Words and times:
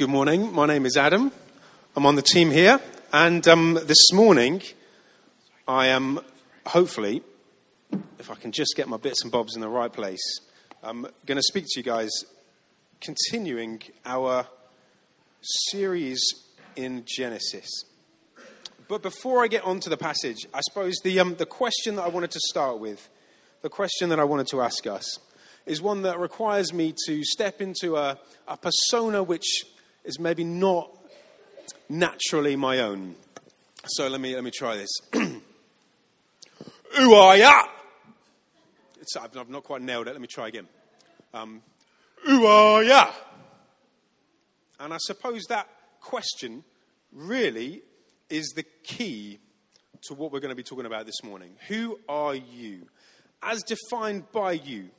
Good 0.00 0.08
morning. 0.08 0.50
My 0.54 0.64
name 0.64 0.86
is 0.86 0.96
Adam. 0.96 1.30
I'm 1.94 2.06
on 2.06 2.16
the 2.16 2.22
team 2.22 2.50
here, 2.50 2.80
and 3.12 3.46
um, 3.46 3.74
this 3.84 4.14
morning 4.14 4.62
I 5.68 5.88
am 5.88 6.20
hopefully, 6.64 7.22
if 8.18 8.30
I 8.30 8.34
can 8.36 8.50
just 8.50 8.72
get 8.76 8.88
my 8.88 8.96
bits 8.96 9.22
and 9.22 9.30
bobs 9.30 9.54
in 9.54 9.60
the 9.60 9.68
right 9.68 9.92
place, 9.92 10.40
I'm 10.82 11.02
going 11.26 11.36
to 11.36 11.42
speak 11.42 11.66
to 11.68 11.80
you 11.80 11.82
guys, 11.82 12.08
continuing 13.02 13.82
our 14.06 14.46
series 15.42 16.18
in 16.76 17.04
Genesis. 17.04 17.68
But 18.88 19.02
before 19.02 19.44
I 19.44 19.48
get 19.48 19.64
on 19.64 19.80
to 19.80 19.90
the 19.90 19.98
passage, 19.98 20.46
I 20.54 20.62
suppose 20.62 20.94
the, 21.04 21.20
um, 21.20 21.34
the 21.34 21.44
question 21.44 21.96
that 21.96 22.06
I 22.06 22.08
wanted 22.08 22.30
to 22.30 22.40
start 22.48 22.78
with, 22.78 23.06
the 23.60 23.68
question 23.68 24.08
that 24.08 24.18
I 24.18 24.24
wanted 24.24 24.46
to 24.46 24.62
ask 24.62 24.86
us, 24.86 25.18
is 25.66 25.82
one 25.82 26.00
that 26.02 26.18
requires 26.18 26.72
me 26.72 26.94
to 27.04 27.22
step 27.22 27.60
into 27.60 27.96
a, 27.96 28.18
a 28.48 28.56
persona 28.56 29.22
which 29.22 29.66
is 30.04 30.18
maybe 30.18 30.44
not 30.44 30.90
naturally 31.88 32.56
my 32.56 32.78
own. 32.78 33.14
So 33.86 34.08
let 34.08 34.20
me, 34.20 34.34
let 34.34 34.44
me 34.44 34.50
try 34.50 34.76
this. 34.76 34.90
Who 35.12 37.14
are 37.14 37.36
ya? 37.36 37.62
It's, 39.00 39.16
I've, 39.16 39.36
I've, 39.36 39.48
not 39.48 39.64
quite 39.64 39.82
nailed 39.82 40.08
it. 40.08 40.12
Let 40.12 40.20
me 40.20 40.26
try 40.26 40.48
again. 40.48 40.66
Um, 41.32 41.62
Who 42.24 42.46
are 42.46 42.82
ya? 42.82 43.10
And 44.78 44.92
I 44.92 44.98
suppose 44.98 45.44
that 45.48 45.68
question 46.00 46.64
really 47.12 47.82
is 48.28 48.52
the 48.54 48.64
key 48.82 49.38
to 50.02 50.14
what 50.14 50.32
we're 50.32 50.40
going 50.40 50.50
to 50.50 50.56
be 50.56 50.62
talking 50.62 50.86
about 50.86 51.06
this 51.06 51.22
morning. 51.22 51.52
Who 51.68 51.98
are 52.08 52.34
you? 52.34 52.86
As 53.42 53.62
defined 53.62 54.30
by 54.32 54.52
you. 54.52 54.90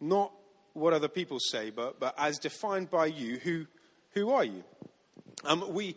Not 0.00 0.32
what 0.76 0.92
other 0.92 1.08
people 1.08 1.38
say, 1.40 1.70
but, 1.70 1.98
but 1.98 2.14
as 2.18 2.38
defined 2.38 2.90
by 2.90 3.06
you, 3.06 3.38
who, 3.38 3.66
who 4.12 4.30
are 4.30 4.44
you? 4.44 4.62
Um, 5.44 5.72
we, 5.72 5.96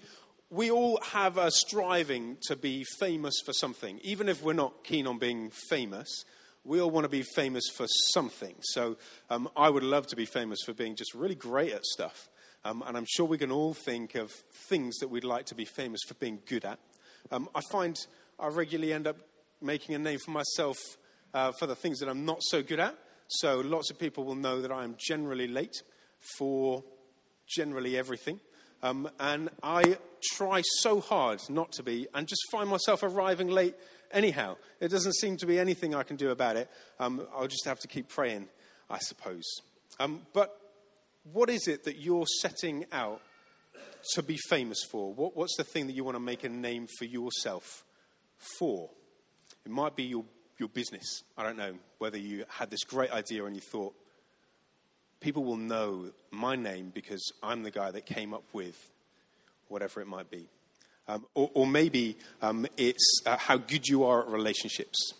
we 0.49 0.71
all 0.71 0.99
have 1.11 1.37
a 1.37 1.51
striving 1.51 2.37
to 2.43 2.55
be 2.55 2.85
famous 2.99 3.35
for 3.45 3.51
something. 3.51 3.99
Even 4.03 4.29
if 4.29 4.41
we're 4.41 4.53
not 4.53 4.83
keen 4.83 5.05
on 5.05 5.19
being 5.19 5.51
famous, 5.69 6.23
we 6.63 6.79
all 6.79 6.89
want 6.89 7.03
to 7.03 7.09
be 7.09 7.23
famous 7.23 7.65
for 7.75 7.87
something. 8.13 8.55
So 8.61 8.95
um, 9.29 9.49
I 9.55 9.69
would 9.69 9.83
love 9.83 10.07
to 10.07 10.15
be 10.15 10.25
famous 10.25 10.59
for 10.65 10.73
being 10.73 10.95
just 10.95 11.13
really 11.13 11.35
great 11.35 11.73
at 11.73 11.85
stuff. 11.85 12.29
Um, 12.63 12.83
and 12.87 12.95
I'm 12.95 13.05
sure 13.07 13.25
we 13.25 13.37
can 13.37 13.51
all 13.51 13.73
think 13.73 14.15
of 14.15 14.31
things 14.69 14.97
that 14.99 15.09
we'd 15.09 15.23
like 15.23 15.45
to 15.47 15.55
be 15.55 15.65
famous 15.65 16.01
for 16.07 16.13
being 16.15 16.39
good 16.47 16.63
at. 16.65 16.79
Um, 17.31 17.49
I 17.53 17.61
find 17.69 17.97
I 18.39 18.47
regularly 18.47 18.93
end 18.93 19.07
up 19.07 19.17
making 19.61 19.95
a 19.95 19.99
name 19.99 20.19
for 20.23 20.31
myself 20.31 20.77
uh, 21.33 21.51
for 21.51 21.67
the 21.67 21.75
things 21.75 21.99
that 21.99 22.07
I'm 22.07 22.25
not 22.25 22.41
so 22.41 22.63
good 22.63 22.79
at. 22.79 22.97
So 23.29 23.59
lots 23.59 23.91
of 23.91 23.99
people 23.99 24.23
will 24.23 24.35
know 24.35 24.61
that 24.61 24.71
I 24.71 24.83
am 24.83 24.95
generally 24.99 25.47
late 25.47 25.83
for 26.37 26.83
generally 27.47 27.97
everything. 27.97 28.39
Um, 28.81 29.09
and 29.19 29.49
I 29.61 29.97
try 30.33 30.61
so 30.81 30.99
hard 30.99 31.41
not 31.49 31.71
to 31.73 31.83
be 31.83 32.07
and 32.13 32.27
just 32.27 32.41
find 32.51 32.69
myself 32.69 33.03
arriving 33.03 33.49
late 33.49 33.75
anyhow. 34.11 34.55
It 34.79 34.89
doesn't 34.89 35.13
seem 35.13 35.37
to 35.37 35.45
be 35.45 35.59
anything 35.59 35.93
I 35.93 36.03
can 36.03 36.15
do 36.15 36.31
about 36.31 36.55
it. 36.55 36.69
Um, 36.99 37.27
I'll 37.35 37.47
just 37.47 37.65
have 37.65 37.79
to 37.79 37.87
keep 37.87 38.09
praying, 38.09 38.47
I 38.89 38.97
suppose. 38.99 39.43
Um, 39.99 40.21
but 40.33 40.55
what 41.31 41.49
is 41.49 41.67
it 41.67 41.83
that 41.83 41.97
you're 41.97 42.25
setting 42.41 42.85
out 42.91 43.21
to 44.13 44.23
be 44.23 44.37
famous 44.49 44.79
for? 44.91 45.13
What, 45.13 45.35
what's 45.35 45.55
the 45.57 45.63
thing 45.63 45.87
that 45.87 45.93
you 45.93 46.03
want 46.03 46.15
to 46.15 46.21
make 46.21 46.43
a 46.43 46.49
name 46.49 46.87
for 46.97 47.05
yourself 47.05 47.83
for? 48.57 48.89
It 49.65 49.71
might 49.71 49.95
be 49.95 50.03
your 50.03 50.23
your 50.59 50.69
business. 50.69 51.23
I 51.37 51.43
don't 51.43 51.57
know 51.57 51.73
whether 51.97 52.17
you 52.17 52.45
had 52.49 52.69
this 52.69 52.83
great 52.83 53.11
idea 53.11 53.45
and 53.45 53.55
you 53.55 53.61
thought, 53.61 53.93
people 55.19 55.43
will 55.43 55.57
know 55.57 56.11
my 56.31 56.55
name 56.55 56.91
because 56.93 57.31
I'm 57.41 57.63
the 57.63 57.71
guy 57.71 57.91
that 57.91 58.05
came 58.05 58.33
up 58.33 58.43
with 58.53 58.77
whatever 59.67 60.01
it 60.01 60.07
might 60.07 60.29
be. 60.29 60.47
Um, 61.07 61.25
or, 61.33 61.49
or, 61.55 61.65
maybe 61.65 62.17
um, 62.41 62.67
it's 62.77 63.21
uh, 63.25 63.35
how 63.35 63.57
good 63.57 63.87
you 63.87 64.03
are 64.03 64.21
at 64.21 64.29
relationships, 64.29 65.13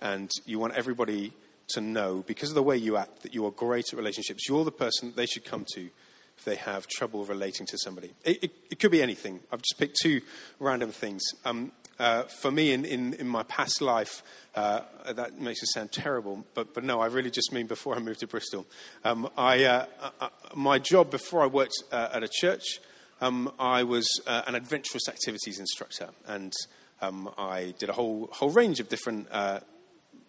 and 0.00 0.28
you 0.44 0.58
want 0.58 0.74
everybody 0.74 1.32
to 1.68 1.80
know, 1.80 2.24
because 2.26 2.48
of 2.48 2.56
the 2.56 2.64
way 2.64 2.76
you 2.76 2.96
act, 2.96 3.22
that 3.22 3.32
you 3.32 3.46
are 3.46 3.52
great 3.52 3.84
at 3.92 3.96
relationships. 3.96 4.48
You're 4.48 4.64
the 4.64 4.72
person 4.72 5.12
they 5.14 5.26
should 5.26 5.44
come 5.44 5.64
to 5.74 5.88
if 6.36 6.44
they 6.44 6.56
have 6.56 6.88
trouble 6.88 7.24
relating 7.24 7.64
to 7.66 7.78
somebody. 7.78 8.12
It, 8.24 8.42
it, 8.42 8.50
it 8.72 8.78
could 8.80 8.90
be 8.90 9.02
anything. 9.02 9.38
I've 9.52 9.62
just 9.62 9.78
picked 9.78 9.98
two 10.02 10.20
random 10.58 10.90
things. 10.90 11.22
Um, 11.44 11.70
uh, 11.98 12.24
for 12.24 12.50
me, 12.50 12.72
in, 12.72 12.84
in, 12.84 13.14
in, 13.14 13.26
my 13.26 13.42
past 13.44 13.80
life, 13.80 14.22
uh, 14.54 14.80
that 15.10 15.38
makes 15.40 15.62
it 15.62 15.68
sound 15.68 15.92
terrible, 15.92 16.44
but, 16.54 16.74
but 16.74 16.84
no, 16.84 17.00
I 17.00 17.06
really 17.06 17.30
just 17.30 17.52
mean 17.52 17.66
before 17.66 17.96
I 17.96 18.00
moved 18.00 18.20
to 18.20 18.26
Bristol. 18.26 18.66
Um, 19.04 19.30
I, 19.36 19.64
uh, 19.64 19.86
uh, 20.00 20.10
uh 20.20 20.28
my 20.54 20.78
job 20.78 21.10
before 21.10 21.42
I 21.42 21.46
worked 21.46 21.82
uh, 21.90 22.10
at 22.12 22.22
a 22.22 22.28
church, 22.28 22.80
um, 23.20 23.50
I 23.58 23.82
was 23.82 24.06
an 24.26 24.54
adventurous 24.54 25.08
activities 25.08 25.58
instructor, 25.58 26.10
and 26.26 26.52
um, 27.00 27.32
I 27.38 27.74
did 27.78 27.88
a 27.88 27.94
whole, 27.94 28.28
whole 28.30 28.50
range 28.50 28.78
of 28.78 28.90
different 28.90 29.28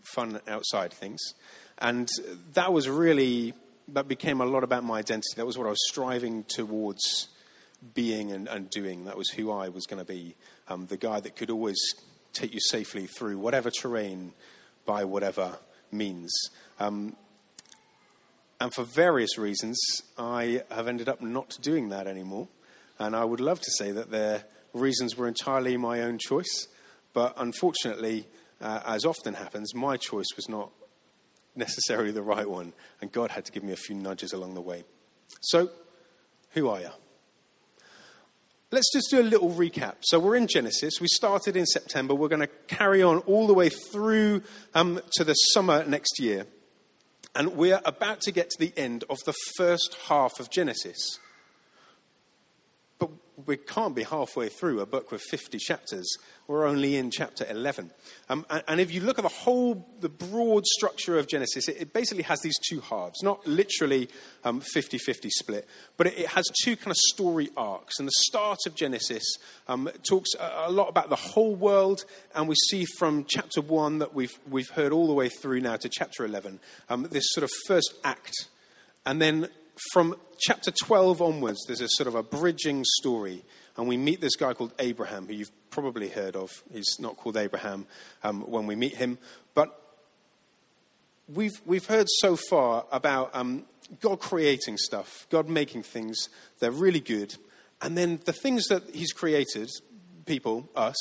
fun 0.03 0.39
outside 0.47 0.94
things. 0.94 1.19
And 1.79 2.09
that 2.53 2.72
was 2.72 2.88
really, 2.88 3.53
that 3.89 4.07
became 4.07 4.41
a 4.41 4.45
lot 4.45 4.63
about 4.63 4.84
my 4.84 4.99
identity. 4.99 5.34
That 5.35 5.45
was 5.45 5.57
what 5.57 5.67
I 5.67 5.72
was 5.72 5.85
striving 5.89 6.45
towards 6.45 7.28
being 7.94 8.31
and, 8.31 8.47
and 8.47 8.69
doing. 8.69 9.05
That 9.05 9.17
was 9.17 9.29
who 9.29 9.51
I 9.51 9.69
was 9.69 9.85
going 9.85 9.99
to 9.99 10.05
be 10.05 10.35
um, 10.69 10.88
the 10.88 10.97
guy 10.97 11.19
that 11.19 11.35
could 11.35 11.50
always 11.50 11.78
take 12.33 12.53
you 12.53 12.59
safely 12.59 13.07
through 13.07 13.39
whatever 13.39 13.72
terrain 13.72 14.33
by 14.85 15.03
whatever 15.03 15.57
means. 15.91 16.31
Um, 16.79 17.16
and 18.59 18.73
for 18.73 18.83
various 18.83 19.38
reasons, 19.38 19.79
I 20.17 20.63
have 20.72 20.88
ended 20.88 21.09
up 21.09 21.22
not 21.22 21.57
doing 21.61 21.89
that 21.89 22.07
anymore. 22.07 22.47
And 23.00 23.16
I 23.16 23.23
would 23.23 23.39
love 23.39 23.59
to 23.61 23.72
say 23.72 23.91
that 23.91 24.09
their 24.09 24.45
reasons 24.73 25.16
were 25.16 25.28
entirely 25.28 25.78
my 25.78 26.01
own 26.01 26.17
choice. 26.17 26.67
But 27.13 27.35
unfortunately, 27.38 28.28
uh, 28.59 28.81
as 28.85 29.05
often 29.05 29.35
happens, 29.35 29.75
my 29.75 29.97
choice 29.97 30.28
was 30.35 30.49
not 30.49 30.72
necessarily 31.55 32.11
the 32.11 32.23
right 32.23 32.49
one. 32.49 32.73
And 33.01 33.11
God 33.11 33.31
had 33.31 33.45
to 33.45 33.51
give 33.51 33.63
me 33.63 33.73
a 33.73 33.78
few 33.78 33.95
nudges 33.95 34.34
along 34.34 34.55
the 34.55 34.61
way. 34.61 34.84
So, 35.41 35.69
who 36.51 36.69
are 36.69 36.79
you? 36.79 36.89
Let's 38.69 38.91
just 38.91 39.09
do 39.09 39.22
a 39.22 39.23
little 39.23 39.51
recap. 39.51 39.95
So 40.01 40.19
we're 40.19 40.35
in 40.35 40.47
Genesis. 40.47 41.00
We 41.00 41.07
started 41.07 41.55
in 41.55 41.66
September. 41.66 42.13
We're 42.13 42.28
going 42.28 42.41
to 42.41 42.47
carry 42.67 43.01
on 43.01 43.19
all 43.19 43.47
the 43.47 43.53
way 43.53 43.69
through 43.69 44.41
um, 44.73 45.00
to 45.13 45.23
the 45.23 45.33
summer 45.33 45.85
next 45.85 46.19
year. 46.19 46.47
And 47.33 47.55
we're 47.55 47.79
about 47.85 48.19
to 48.22 48.31
get 48.31 48.50
to 48.50 48.59
the 48.59 48.73
end 48.75 49.05
of 49.09 49.19
the 49.25 49.33
first 49.55 49.95
half 50.07 50.39
of 50.41 50.50
Genesis 50.50 51.17
we 53.46 53.56
can't 53.56 53.94
be 53.94 54.02
halfway 54.02 54.50
through 54.50 54.80
a 54.80 54.86
book 54.88 55.12
with 55.12 55.22
50 55.22 55.59
chapters. 55.59 56.12
We're 56.48 56.66
only 56.66 56.96
in 56.96 57.12
chapter 57.12 57.46
11. 57.48 57.92
Um, 58.30 58.46
and, 58.50 58.64
and, 58.68 58.81
if 58.81 58.92
you 58.92 59.02
look 59.02 59.20
at 59.20 59.22
the 59.22 59.30
whole, 59.30 59.86
the 60.00 60.09
broad 60.09 60.66
structure 60.66 61.20
of 61.20 61.28
Genesis, 61.28 61.68
it, 61.68 61.78
it 61.80 61.94
basically 61.94 62.24
has 62.24 62.40
these 62.42 62.58
two 62.68 62.80
halves. 62.80 63.22
Not 63.22 63.46
literally 63.46 64.06
50 64.06 64.18
um, 64.44 64.62
50 64.62 65.30
split, 65.30 65.68
but 65.97 66.08
it, 66.08 66.18
it, 66.18 66.28
has 66.30 66.46
two 66.64 66.76
kind 66.76 66.90
of 66.90 66.97
story 66.97 67.50
arcs. 67.56 68.00
And 68.00 68.08
the 68.08 68.14
start 68.28 68.59
of 68.66 68.74
Genesis 68.74 69.24
um, 69.68 69.88
talks 70.08 70.34
a, 70.40 70.64
a, 70.66 70.72
lot 70.72 70.90
about 70.90 71.09
the 71.09 71.16
whole 71.16 71.56
world. 71.56 72.06
And 72.34 72.47
we 72.47 72.56
see 72.70 72.86
from 72.97 73.26
chapter 73.26 73.62
1 73.62 74.00
that 74.00 74.16
we've, 74.16 74.40
we've 74.50 74.70
heard 74.70 74.92
all 74.92 75.06
the 75.06 75.14
way 75.14 75.30
through 75.30 75.62
now 75.62 75.76
to 75.76 75.90
chapter 75.90 76.26
11, 76.26 76.59
um, 76.90 77.03
this 77.12 77.26
sort 77.28 77.44
of 77.44 77.52
first 77.68 77.94
act. 78.03 78.34
And 79.06 79.22
then 79.22 79.50
from 79.94 80.16
chapter 80.38 80.72
12 80.72 81.22
onwards, 81.22 81.60
there's 81.68 81.82
a 81.82 81.90
sort 81.90 82.08
of 82.08 82.16
a 82.16 82.24
bridging 82.24 82.84
story, 83.00 83.44
and 83.76 83.88
we 83.88 83.98
meet 83.98 84.22
this 84.22 84.36
guy 84.36 84.54
called 84.54 84.74
Abraham, 84.80 85.28
who 85.28 85.34
you've 85.34 85.52
probably 85.70 86.10
heard 86.10 86.36
of. 86.36 86.52
He's 86.72 86.98
not 87.00 87.18
called 87.18 87.38
Abraham 87.38 87.86
um, 88.24 88.42
when 88.42 88.66
we 88.66 88.76
meet 88.76 88.96
him, 88.96 89.18
but 89.54 89.80
we've, 91.34 91.60
we've 91.66 91.86
heard 91.86 92.08
so 92.20 92.36
far 92.36 92.86
about 92.92 93.36
um, 93.36 93.66
God 94.02 94.20
creating 94.20 94.78
stuff, 94.78 95.28
God 95.30 95.48
making 95.50 95.84
things, 95.84 96.30
they're 96.59 96.72
really 96.72 97.00
good, 97.00 97.35
and 97.82 97.97
then 97.97 98.20
the 98.26 98.34
things 98.34 98.66
that 98.68 98.84
He's 98.94 99.12
created, 99.12 99.70
people, 100.26 100.68
us, 100.76 100.96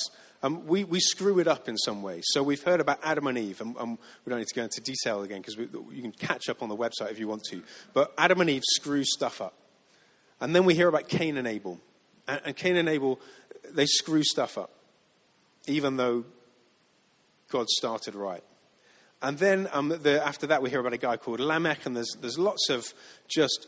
um, 0.47 0.65
we, 0.67 0.85
we 0.85 1.01
screw 1.01 1.41
it 1.41 1.49
up 1.49 1.69
in 1.69 1.77
some 1.77 2.03
way. 2.03 2.21
So 2.23 2.41
we've 2.41 2.63
heard 2.63 2.81
about 2.81 3.01
Adam 3.03 3.27
and 3.27 3.37
Eve, 3.37 3.61
and, 3.61 3.77
and 3.77 3.99
we 4.25 4.31
don't 4.31 4.39
need 4.39 4.47
to 4.47 4.55
go 4.55 4.63
into 4.63 4.81
detail 4.81 5.23
again 5.23 5.41
because 5.41 5.57
you 5.57 6.03
can 6.03 6.13
catch 6.13 6.49
up 6.49 6.63
on 6.63 6.69
the 6.69 6.77
website 6.77 7.11
if 7.11 7.19
you 7.19 7.27
want 7.27 7.43
to. 7.51 7.63
But 7.93 8.13
Adam 8.17 8.41
and 8.41 8.49
Eve 8.49 8.63
screw 8.65 9.03
stuff 9.03 9.41
up. 9.41 9.55
And 10.41 10.55
then 10.55 10.65
we 10.65 10.75
hear 10.75 10.87
about 10.87 11.09
Cain 11.09 11.37
and 11.37 11.49
Abel. 11.49 11.81
And, 12.29 12.41
and 12.45 12.57
Cain 12.57 12.77
and 12.77 12.89
Abel, 12.89 13.19
they 13.69 13.87
screw 13.87 14.23
stuff 14.23 14.57
up, 14.57 14.71
even 15.67 15.97
though 15.97 16.25
God 17.51 17.69
started 17.69 18.15
right. 18.15 18.45
And 19.23 19.39
then 19.39 19.69
um, 19.73 19.89
the, 19.89 20.25
after 20.25 20.47
that, 20.47 20.63
we 20.63 20.71
hear 20.71 20.79
about 20.79 20.93
a 20.93 20.99
guy 20.99 21.17
called 21.17 21.41
Lamech, 21.41 21.87
and 21.87 21.97
there's, 21.97 22.17
there's 22.21 22.39
lots 22.39 22.71
of 22.71 22.87
just 23.27 23.67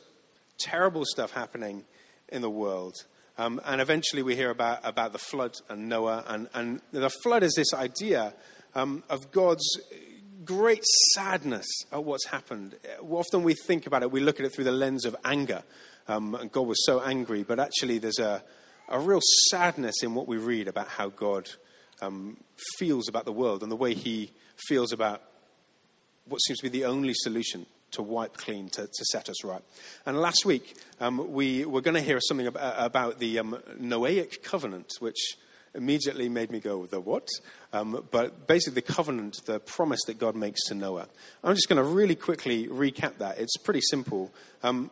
terrible 0.61 1.05
stuff 1.05 1.33
happening 1.33 1.85
in 2.29 2.41
the 2.41 2.51
world. 2.51 2.95
Um, 3.39 3.61
and 3.65 3.81
eventually 3.81 4.23
we 4.23 4.35
hear 4.35 4.51
about, 4.51 4.81
about 4.83 5.13
the 5.13 5.19
flood 5.19 5.55
and 5.69 5.89
Noah. 5.89 6.25
And, 6.27 6.49
and 6.55 6.81
the 6.93 7.09
flood 7.09 7.43
is 7.43 7.55
this 7.55 7.73
idea 7.73 8.35
um, 8.75 9.05
of 9.09 9.31
God's, 9.31 9.65
great 10.49 10.83
sadness 11.13 11.67
at 11.93 12.03
what's 12.03 12.25
happened. 12.29 12.75
Often 13.03 13.43
we 13.43 13.53
think 13.53 13.87
about 13.87 14.03
it, 14.03 14.11
we 14.11 14.21
look 14.21 14.41
at 14.41 14.47
it 14.47 14.55
through 14.55 14.65
the 14.65 14.73
lens 14.73 15.05
of 15.05 15.15
anger. 15.23 15.63
Um, 16.09 16.35
and 16.35 16.51
God 16.51 16.67
was 16.67 16.87
so 16.87 17.03
angry, 17.03 17.43
but 17.43 17.61
actually 17.61 17.99
there's 17.99 18.19
a, 18.19 18.43
a 18.89 18.99
real 18.99 19.21
sadness 19.51 20.03
in 20.03 20.15
what 20.15 20.27
we 20.27 20.39
read 20.39 20.67
about 20.67 20.89
how 20.89 21.11
God 21.11 21.51
um, 22.01 22.39
feels 22.79 23.09
about 23.11 23.27
the 23.27 23.33
world 23.33 23.63
and 23.63 23.71
the 23.71 23.77
way 23.77 23.93
he 23.93 24.33
feels 24.69 24.91
about 24.91 25.23
what 26.27 26.39
seems 26.39 26.61
to 26.61 26.71
be 26.71 26.79
the 26.79 26.87
only 26.87 27.13
solution 27.13 27.67
to 27.93 28.03
wipe 28.03 28.37
clean, 28.37 28.69
to, 28.71 28.87
to 28.87 29.05
set 29.13 29.29
us 29.29 29.45
right. 29.45 29.63
And 30.07 30.19
last 30.19 30.45
week, 30.45 30.77
um, 31.01 31.33
we 31.33 31.65
were 31.65 31.81
going 31.81 31.95
to 31.95 32.01
hear 32.01 32.21
something 32.21 32.47
about, 32.47 32.75
about 32.79 33.19
the 33.19 33.39
um, 33.39 33.59
Noahic 33.81 34.43
covenant, 34.43 34.93
which 35.01 35.37
immediately 35.75 36.29
made 36.29 36.51
me 36.51 36.61
go, 36.61 36.87
the 36.87 37.01
what? 37.01 37.29
Um, 37.73 38.07
but 38.11 38.47
basically, 38.47 38.75
the 38.75 38.93
covenant, 38.93 39.41
the 39.47 39.61
promise 39.61 40.01
that 40.07 40.19
God 40.19 40.35
makes 40.35 40.65
to 40.65 40.75
Noah. 40.75 41.09
I'm 41.45 41.55
just 41.55 41.69
going 41.69 41.83
to 41.83 41.89
really 41.89 42.15
quickly 42.15 42.67
recap 42.67 43.19
that. 43.19 43.39
It's 43.39 43.57
pretty 43.57 43.83
simple. 43.83 44.33
Um, 44.63 44.91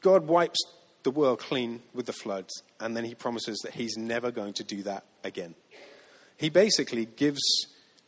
God 0.00 0.26
wipes 0.26 0.58
the 1.02 1.10
world 1.10 1.38
clean 1.38 1.82
with 1.94 2.06
the 2.06 2.12
flood, 2.12 2.46
and 2.80 2.96
then 2.96 3.04
he 3.04 3.14
promises 3.14 3.58
that 3.64 3.74
he's 3.74 3.96
never 3.96 4.30
going 4.30 4.52
to 4.54 4.64
do 4.64 4.82
that 4.82 5.04
again. 5.22 5.54
He 6.36 6.48
basically 6.48 7.06
gives 7.06 7.40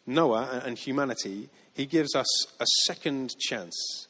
Noah 0.06 0.62
and 0.64 0.76
humanity, 0.76 1.48
he 1.76 1.84
gives 1.84 2.14
us 2.14 2.26
a 2.58 2.64
second 2.86 3.38
chance. 3.38 4.08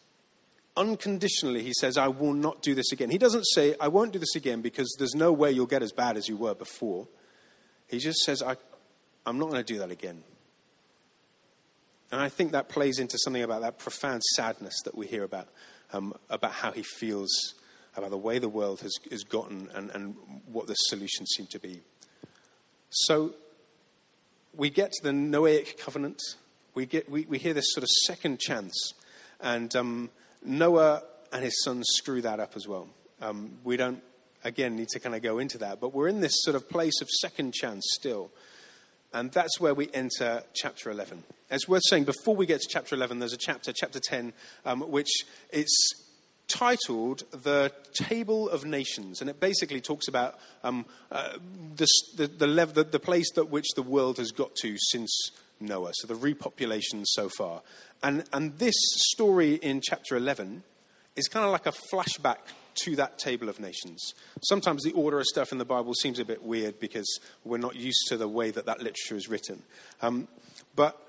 Unconditionally, 0.76 1.64
he 1.64 1.72
says, 1.72 1.98
I 1.98 2.06
will 2.06 2.32
not 2.32 2.62
do 2.62 2.76
this 2.76 2.92
again. 2.92 3.10
He 3.10 3.18
doesn't 3.18 3.42
say, 3.42 3.74
I 3.80 3.88
won't 3.88 4.12
do 4.12 4.20
this 4.20 4.36
again 4.36 4.62
because 4.62 4.94
there's 5.00 5.16
no 5.16 5.32
way 5.32 5.50
you'll 5.50 5.66
get 5.66 5.82
as 5.82 5.90
bad 5.90 6.16
as 6.16 6.28
you 6.28 6.36
were 6.36 6.54
before. 6.54 7.08
He 7.88 7.98
just 7.98 8.20
says, 8.20 8.40
I, 8.40 8.56
I'm 9.26 9.40
not 9.40 9.50
going 9.50 9.64
to 9.64 9.72
do 9.72 9.80
that 9.80 9.90
again. 9.90 10.22
And 12.12 12.20
I 12.20 12.28
think 12.28 12.52
that 12.52 12.68
plays 12.68 13.00
into 13.00 13.18
something 13.18 13.42
about 13.42 13.62
that 13.62 13.80
profound 13.80 14.22
sadness 14.22 14.80
that 14.84 14.94
we 14.94 15.08
hear 15.08 15.24
about, 15.24 15.48
um, 15.92 16.14
about 16.30 16.52
how 16.52 16.70
he 16.70 16.84
feels 16.84 17.54
about 17.96 18.10
the 18.10 18.16
way 18.16 18.38
the 18.38 18.48
world 18.48 18.80
has, 18.82 18.94
has 19.10 19.24
gotten 19.24 19.70
and, 19.74 19.90
and 19.90 20.14
what 20.52 20.68
the 20.68 20.74
solutions 20.74 21.30
seem 21.36 21.46
to 21.48 21.58
be. 21.58 21.80
So 22.90 23.34
we 24.54 24.70
get 24.70 24.92
to 24.92 25.02
the 25.02 25.10
Noahic 25.10 25.78
covenant. 25.78 26.20
We, 26.76 26.86
get, 26.86 27.10
we, 27.10 27.24
we 27.24 27.38
hear 27.38 27.54
this 27.54 27.72
sort 27.72 27.82
of 27.82 27.88
second 27.88 28.38
chance. 28.38 28.94
And 29.40 29.74
um, 29.74 30.10
Noah 30.44 31.02
and 31.32 31.42
his 31.42 31.64
sons 31.64 31.86
screw 31.88 32.22
that 32.22 32.38
up 32.38 32.52
as 32.54 32.68
well. 32.68 32.88
Um, 33.20 33.58
we 33.64 33.76
don't 33.76 34.00
again, 34.46 34.76
need 34.76 34.88
to 34.88 35.00
kind 35.00 35.14
of 35.14 35.22
go 35.22 35.38
into 35.38 35.58
that. 35.58 35.80
But 35.80 35.92
we're 35.92 36.08
in 36.08 36.20
this 36.20 36.34
sort 36.42 36.56
of 36.56 36.68
place 36.68 37.00
of 37.00 37.08
second 37.08 37.52
chance 37.52 37.84
still. 37.94 38.30
And 39.12 39.32
that's 39.32 39.60
where 39.60 39.74
we 39.74 39.88
enter 39.92 40.42
chapter 40.54 40.90
11. 40.90 41.24
It's 41.50 41.68
worth 41.68 41.82
saying 41.88 42.04
before 42.04 42.36
we 42.36 42.46
get 42.46 42.60
to 42.60 42.68
chapter 42.68 42.94
11, 42.94 43.18
there's 43.18 43.32
a 43.32 43.38
chapter, 43.38 43.72
chapter 43.74 44.00
10, 44.00 44.32
um, 44.64 44.80
which 44.82 45.24
is 45.52 45.94
titled 46.48 47.22
The 47.30 47.72
Table 47.94 48.48
of 48.48 48.64
Nations. 48.64 49.20
And 49.20 49.30
it 49.30 49.40
basically 49.40 49.80
talks 49.80 50.08
about 50.08 50.38
um, 50.62 50.86
uh, 51.10 51.38
the, 51.76 51.86
the, 52.16 52.26
the, 52.26 52.46
level, 52.46 52.74
the, 52.74 52.84
the 52.84 53.00
place 53.00 53.30
that 53.34 53.50
which 53.50 53.66
the 53.74 53.82
world 53.82 54.18
has 54.18 54.32
got 54.32 54.54
to 54.56 54.76
since 54.90 55.30
Noah, 55.60 55.92
so 55.94 56.06
the 56.06 56.14
repopulation 56.14 57.04
so 57.04 57.28
far. 57.28 57.62
And, 58.02 58.24
and 58.32 58.58
this 58.58 58.74
story 59.10 59.54
in 59.54 59.80
chapter 59.82 60.16
11 60.16 60.62
is 61.16 61.28
kind 61.28 61.46
of 61.46 61.52
like 61.52 61.66
a 61.66 61.72
flashback 61.72 62.38
to 62.84 62.96
that 62.96 63.18
table 63.18 63.48
of 63.48 63.58
nations. 63.58 64.14
Sometimes 64.42 64.82
the 64.82 64.92
order 64.92 65.18
of 65.18 65.24
stuff 65.24 65.50
in 65.50 65.58
the 65.58 65.64
Bible 65.64 65.94
seems 65.94 66.18
a 66.18 66.24
bit 66.24 66.42
weird 66.42 66.78
because 66.78 67.20
we're 67.44 67.56
not 67.56 67.74
used 67.74 68.06
to 68.08 68.16
the 68.16 68.28
way 68.28 68.50
that 68.50 68.66
that 68.66 68.78
literature 68.78 69.16
is 69.16 69.28
written. 69.28 69.62
Um, 70.02 70.28
but 70.74 71.00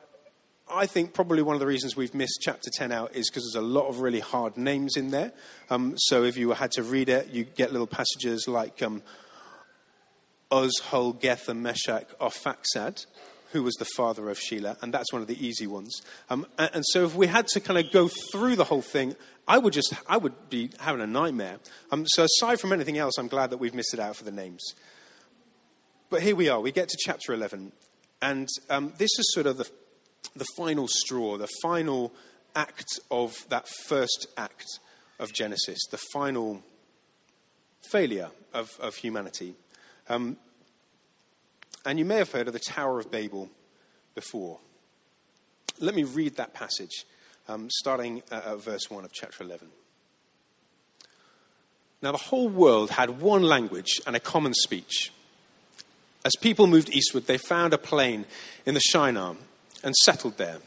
I 0.70 0.86
think 0.86 1.14
probably 1.14 1.42
one 1.42 1.56
of 1.56 1.60
the 1.60 1.68
reasons 1.68 1.96
we've 1.96 2.14
missed 2.14 2.40
chapter 2.42 2.70
10 2.70 2.92
out 2.92 3.16
is 3.16 3.30
because 3.30 3.44
there's 3.52 3.64
a 3.64 3.68
lot 3.68 3.88
of 3.88 4.00
really 4.00 4.20
hard 4.20 4.58
names 4.58 4.96
in 4.98 5.12
there. 5.12 5.32
Um, 5.70 5.96
so 5.98 6.24
if 6.24 6.38
you 6.38 6.52
had 6.52 6.72
to 6.72 6.84
read 6.84 7.10
it, 7.10 7.30
you 7.30 7.44
get 7.44 7.72
little 7.72 7.88
passages 7.88 8.48
like 8.48 8.82
um, 8.82 9.02
Hul, 10.52 11.14
Geth, 11.14 11.50
and 11.50 11.64
Meshach, 11.64 12.08
Arphaxad, 12.20 13.06
who 13.52 13.64
was 13.64 13.76
the 13.76 13.88
father 13.96 14.30
of 14.30 14.38
Shelah, 14.38 14.82
and 14.82 14.94
that's 14.94 15.12
one 15.14 15.22
of 15.22 15.28
the 15.28 15.46
easy 15.46 15.68
ones. 15.68 16.02
Um, 16.30 16.46
and, 16.58 16.70
and, 16.76 16.84
so 16.88 17.06
if 17.06 17.16
we 17.16 17.28
had 17.28 17.48
to 17.48 17.60
kind 17.60 17.80
of 17.80 17.92
go 17.92 18.10
through 18.32 18.56
the 18.56 18.66
whole 18.66 18.82
thing, 18.82 19.16
I 19.48 19.58
would 19.58 19.74
just, 19.74 19.94
I 20.08 20.18
would 20.18 20.50
be 20.50 20.72
having 20.80 21.02
a 21.02 21.08
nightmare. 21.08 21.60
Um, 21.92 22.06
so 22.08 22.26
aside 22.26 22.60
from 22.60 22.74
anything 22.74 22.98
else, 22.98 23.18
I'm 23.18 23.30
glad 23.30 23.52
that 23.52 23.58
we've 23.58 23.74
missed 23.74 23.94
it 23.94 24.00
out 24.00 24.16
for 24.16 24.26
the 24.26 24.32
names. 24.32 24.64
But 26.10 26.22
here 26.22 26.36
we 26.36 26.50
are. 26.50 26.60
We 26.60 26.72
get 26.72 26.90
to 26.90 26.98
chapter 27.00 27.34
11. 27.34 27.72
And 28.22 28.48
um, 28.70 28.94
this 28.98 29.12
is 29.18 29.34
sort 29.34 29.46
of 29.46 29.58
the, 29.58 29.70
the 30.36 30.46
final 30.58 30.88
straw, 30.88 31.38
the 31.38 31.50
final 31.62 32.14
act 32.56 33.00
of 33.12 33.46
that 33.50 33.68
first 33.86 34.28
act 34.36 34.66
of 35.20 35.32
Genesis, 35.34 35.80
the 35.92 36.00
final 36.12 36.64
failure 37.92 38.30
of, 38.54 38.72
of 38.80 38.96
humanity. 38.96 39.54
Um, 40.10 40.38
and 41.88 41.98
you 41.98 42.04
may 42.04 42.18
have 42.18 42.34
heard 42.34 42.48
of 42.48 42.54
the 42.54 42.60
Tower 42.60 43.00
of 43.00 43.10
Babel 43.10 43.50
before. 44.14 44.60
Let 45.80 45.96
me 45.96 46.04
read 46.04 46.36
that 46.36 46.54
passage 46.54 47.06
um, 47.48 47.70
starting 47.70 48.22
at 48.30 48.58
verse 48.58 48.92
1 48.92 49.06
of 49.06 49.14
chapter 49.14 49.42
11. 49.42 49.70
Now, 52.02 52.12
the 52.12 52.18
whole 52.18 52.50
world 52.50 52.92
had 52.92 53.22
one 53.22 53.42
language 53.42 54.02
and 54.06 54.18
a 54.18 54.20
common 54.20 54.54
speech. 54.54 55.14
As 56.26 56.34
people 56.36 56.68
moved 56.68 56.90
eastward, 56.90 57.26
they 57.26 57.38
found 57.38 57.74
a 57.74 57.78
plain 57.78 58.26
in 58.66 58.74
the 58.74 58.82
Shinar 58.82 59.38
and 59.82 59.96
settled 59.96 60.38
there. 60.38 60.58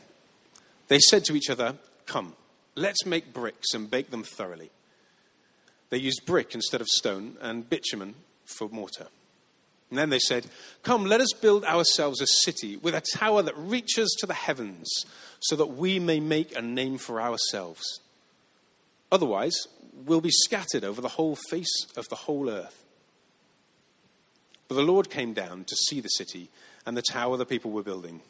They 0.88 1.00
said 1.00 1.26
to 1.26 1.36
each 1.36 1.50
other, 1.50 1.76
Come, 2.06 2.34
let's 2.74 3.04
make 3.04 3.34
bricks 3.34 3.74
and 3.74 3.90
bake 3.90 4.10
them 4.10 4.22
thoroughly. 4.22 4.70
They 5.90 5.98
used 5.98 6.22
brick 6.24 6.54
instead 6.54 6.80
of 6.80 6.88
stone 6.88 7.36
and 7.42 7.68
bitumen 7.68 8.14
for 8.46 8.70
mortar. 8.70 9.08
And 9.90 9.98
then 9.98 10.10
they 10.10 10.20
said, 10.20 10.46
Come, 10.82 11.04
let 11.04 11.20
us 11.20 11.32
build 11.32 11.64
ourselves 11.64 12.20
a 12.20 12.26
city 12.44 12.76
with 12.76 12.94
a 12.94 13.02
tower 13.18 13.42
that 13.42 13.56
reaches 13.58 14.16
to 14.20 14.26
the 14.26 14.34
heavens, 14.34 14.88
so 15.40 15.56
that 15.56 15.66
we 15.66 15.98
may 15.98 16.20
make 16.20 16.56
a 16.56 16.62
name 16.62 16.96
for 16.96 17.20
ourselves. 17.20 18.00
Otherwise, 19.10 19.56
we'll 20.06 20.20
be 20.20 20.30
scattered 20.30 20.84
over 20.84 21.00
the 21.00 21.08
whole 21.08 21.36
face 21.50 21.86
of 21.96 22.08
the 22.08 22.14
whole 22.14 22.48
earth. 22.48 22.84
But 24.68 24.76
the 24.76 24.82
Lord 24.82 25.10
came 25.10 25.32
down 25.32 25.64
to 25.64 25.74
see 25.74 26.00
the 26.00 26.08
city 26.08 26.48
and 26.86 26.96
the 26.96 27.02
tower 27.02 27.36
the 27.36 27.44
people 27.44 27.72
were 27.72 27.82
building. 27.82 28.20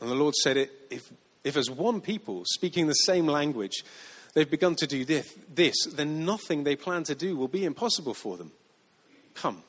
And 0.00 0.10
the 0.10 0.14
Lord 0.14 0.34
said, 0.34 0.70
If, 0.90 1.12
if 1.44 1.56
as 1.58 1.70
one 1.70 2.00
people 2.00 2.44
speaking 2.46 2.86
the 2.86 2.94
same 2.94 3.26
language, 3.26 3.84
they've 4.32 4.50
begun 4.50 4.74
to 4.76 4.86
do 4.86 5.04
this, 5.04 5.34
this, 5.54 5.74
then 5.92 6.24
nothing 6.24 6.64
they 6.64 6.76
plan 6.76 7.04
to 7.04 7.14
do 7.14 7.36
will 7.36 7.48
be 7.48 7.66
impossible 7.66 8.14
for 8.14 8.38
them. 8.38 8.52
Come 9.34 9.62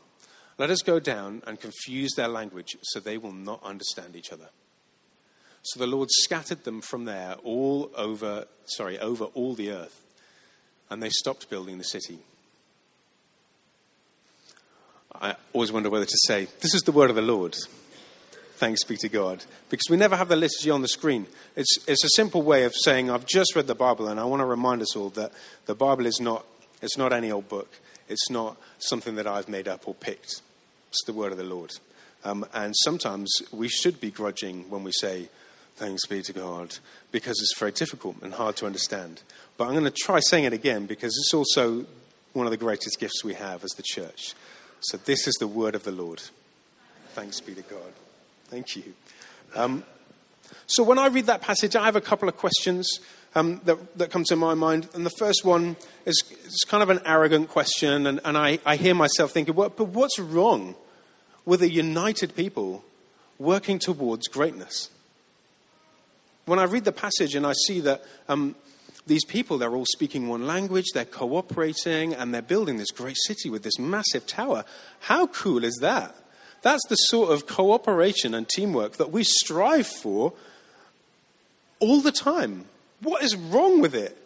let 0.60 0.70
us 0.70 0.82
go 0.82 1.00
down 1.00 1.42
and 1.48 1.60
confuse 1.60 2.12
their 2.16 2.28
language 2.28 2.78
so 2.82 3.00
they 3.00 3.18
will 3.18 3.32
not 3.32 3.64
understand 3.64 4.16
each 4.18 4.32
other. 4.32 4.50
So 5.64 5.80
the 5.80 5.88
Lord 5.88 6.10
scattered 6.12 6.66
them 6.66 6.82
from 6.82 7.06
there 7.06 7.36
all 7.44 7.90
over, 7.96 8.46
sorry, 8.66 9.00
over 9.00 9.26
all 9.26 9.56
the 9.56 9.72
earth, 9.72 10.02
and 10.90 11.02
they 11.02 11.10
stopped 11.10 11.50
building 11.50 11.78
the 11.78 11.84
city. 11.86 12.20
I 15.14 15.36
always 15.54 15.72
wonder 15.72 15.90
whether 15.90 16.06
to 16.06 16.18
say, 16.28 16.48
This 16.60 16.74
is 16.74 16.82
the 16.82 16.92
word 16.92 17.10
of 17.10 17.16
the 17.16 17.22
Lord. 17.22 17.56
Thanks 18.56 18.84
be 18.84 18.98
to 18.98 19.10
God. 19.10 19.46
Because 19.70 19.86
we 19.90 19.96
never 19.96 20.18
have 20.18 20.28
the 20.28 20.36
liturgy 20.36 20.70
on 20.70 20.82
the 20.82 20.90
screen. 20.90 21.28
It's, 21.56 21.78
it's 21.88 22.04
a 22.04 22.10
simple 22.16 22.42
way 22.42 22.66
of 22.66 22.74
saying, 22.84 23.10
I've 23.10 23.26
just 23.26 23.56
read 23.56 23.68
the 23.68 23.76
Bible, 23.76 24.10
and 24.10 24.20
I 24.20 24.26
want 24.26 24.42
to 24.42 24.46
remind 24.46 24.82
us 24.82 24.98
all 24.98 25.10
that 25.12 25.32
the 25.66 25.76
Bible 25.76 26.06
is 26.06 26.20
not, 26.20 26.46
it's 26.82 26.98
not 26.98 27.14
any 27.14 27.32
old 27.32 27.48
book. 27.48 27.80
It's 28.10 28.30
not 28.30 28.58
something 28.80 29.16
that 29.16 29.28
I've 29.28 29.48
made 29.48 29.70
up 29.70 29.88
or 29.88 29.94
picked. 29.94 30.42
It's 30.90 31.04
the 31.06 31.14
word 31.14 31.32
of 31.32 31.38
the 31.38 31.44
Lord. 31.44 31.72
Um, 32.24 32.46
and 32.54 32.76
sometimes 32.84 33.32
we 33.52 33.70
should 33.70 34.02
be 34.02 34.12
grudging 34.12 34.70
when 34.70 34.84
we 34.84 34.92
say, 34.92 35.30
Thanks 35.76 36.06
be 36.08 36.22
to 36.24 36.34
God, 36.34 36.78
because 37.10 37.40
it's 37.40 37.58
very 37.58 37.72
difficult 37.72 38.18
and 38.22 38.34
hard 38.34 38.58
to 38.58 38.66
understand. 38.66 39.22
But 39.56 39.66
I'm 39.66 39.72
going 39.72 39.86
to 39.86 39.92
try 39.92 40.20
saying 40.20 40.44
it 40.44 40.52
again 40.52 40.88
because 40.88 41.18
it's 41.18 41.34
also 41.34 41.86
one 42.34 42.46
of 42.46 42.52
the 42.52 42.58
greatest 42.58 43.00
gifts 43.00 43.24
we 43.24 43.36
have 43.36 43.64
as 43.64 43.72
the 43.72 43.84
church. 43.84 44.34
So, 44.82 44.98
this 44.98 45.26
is 45.26 45.36
the 45.36 45.48
word 45.48 45.76
of 45.76 45.84
the 45.84 45.92
Lord. 45.94 46.22
Thanks 47.14 47.40
be 47.40 47.56
to 47.56 47.62
God. 47.62 47.94
Thank 48.46 48.76
you. 48.76 48.94
Um, 49.56 49.86
so, 50.68 50.84
when 50.84 51.00
I 51.00 51.08
read 51.08 51.28
that 51.28 51.42
passage, 51.42 51.78
I 51.78 51.86
have 51.86 51.96
a 51.96 52.02
couple 52.02 52.28
of 52.28 52.36
questions 52.36 53.00
um, 53.36 53.62
that, 53.66 53.98
that 53.98 54.12
come 54.12 54.24
to 54.26 54.36
my 54.36 54.54
mind. 54.54 54.90
And 54.94 55.06
the 55.06 55.12
first 55.12 55.46
one 55.46 55.76
is, 56.06 56.24
is 56.46 56.66
kind 56.68 56.84
of 56.84 56.90
an 56.90 57.02
arrogant 57.06 57.50
question, 57.50 58.08
and, 58.08 58.20
and 58.24 58.38
I, 58.38 58.60
I 58.66 58.76
hear 58.76 58.96
myself 58.96 59.32
thinking, 59.32 59.56
well, 59.56 59.70
but 59.70 59.86
what's 59.86 60.20
wrong 60.20 60.76
with 61.46 61.62
a 61.62 61.70
united 61.70 62.36
people 62.36 62.84
working 63.38 63.80
towards 63.80 64.28
greatness? 64.28 64.90
When 66.46 66.60
I 66.60 66.64
read 66.64 66.86
the 66.86 66.92
passage 66.92 67.36
and 67.36 67.46
I 67.46 67.54
see 67.54 67.80
that 67.82 68.04
um, 68.28 68.56
these 69.06 69.24
people, 69.26 69.58
they're 69.58 69.76
all 69.76 69.86
speaking 69.86 70.28
one 70.28 70.48
language, 70.48 70.88
they're 70.94 71.06
cooperating, 71.06 72.14
and 72.14 72.34
they're 72.34 72.42
building 72.42 72.78
this 72.78 72.92
great 72.92 73.18
city 73.26 73.50
with 73.50 73.64
this 73.64 73.78
massive 73.78 74.26
tower, 74.26 74.66
how 75.02 75.28
cool 75.28 75.64
is 75.64 75.78
that? 75.82 76.16
That's 76.62 76.86
the 76.90 76.96
sort 76.96 77.32
of 77.32 77.48
cooperation 77.48 78.34
and 78.34 78.48
teamwork 78.50 78.98
that 78.98 79.12
we 79.12 79.24
strive 79.24 79.88
for 79.88 80.34
all 81.80 82.02
the 82.02 82.12
time. 82.12 82.66
What 83.02 83.24
is 83.24 83.36
wrong 83.36 83.82
with 83.82 83.96
it? 83.96 84.18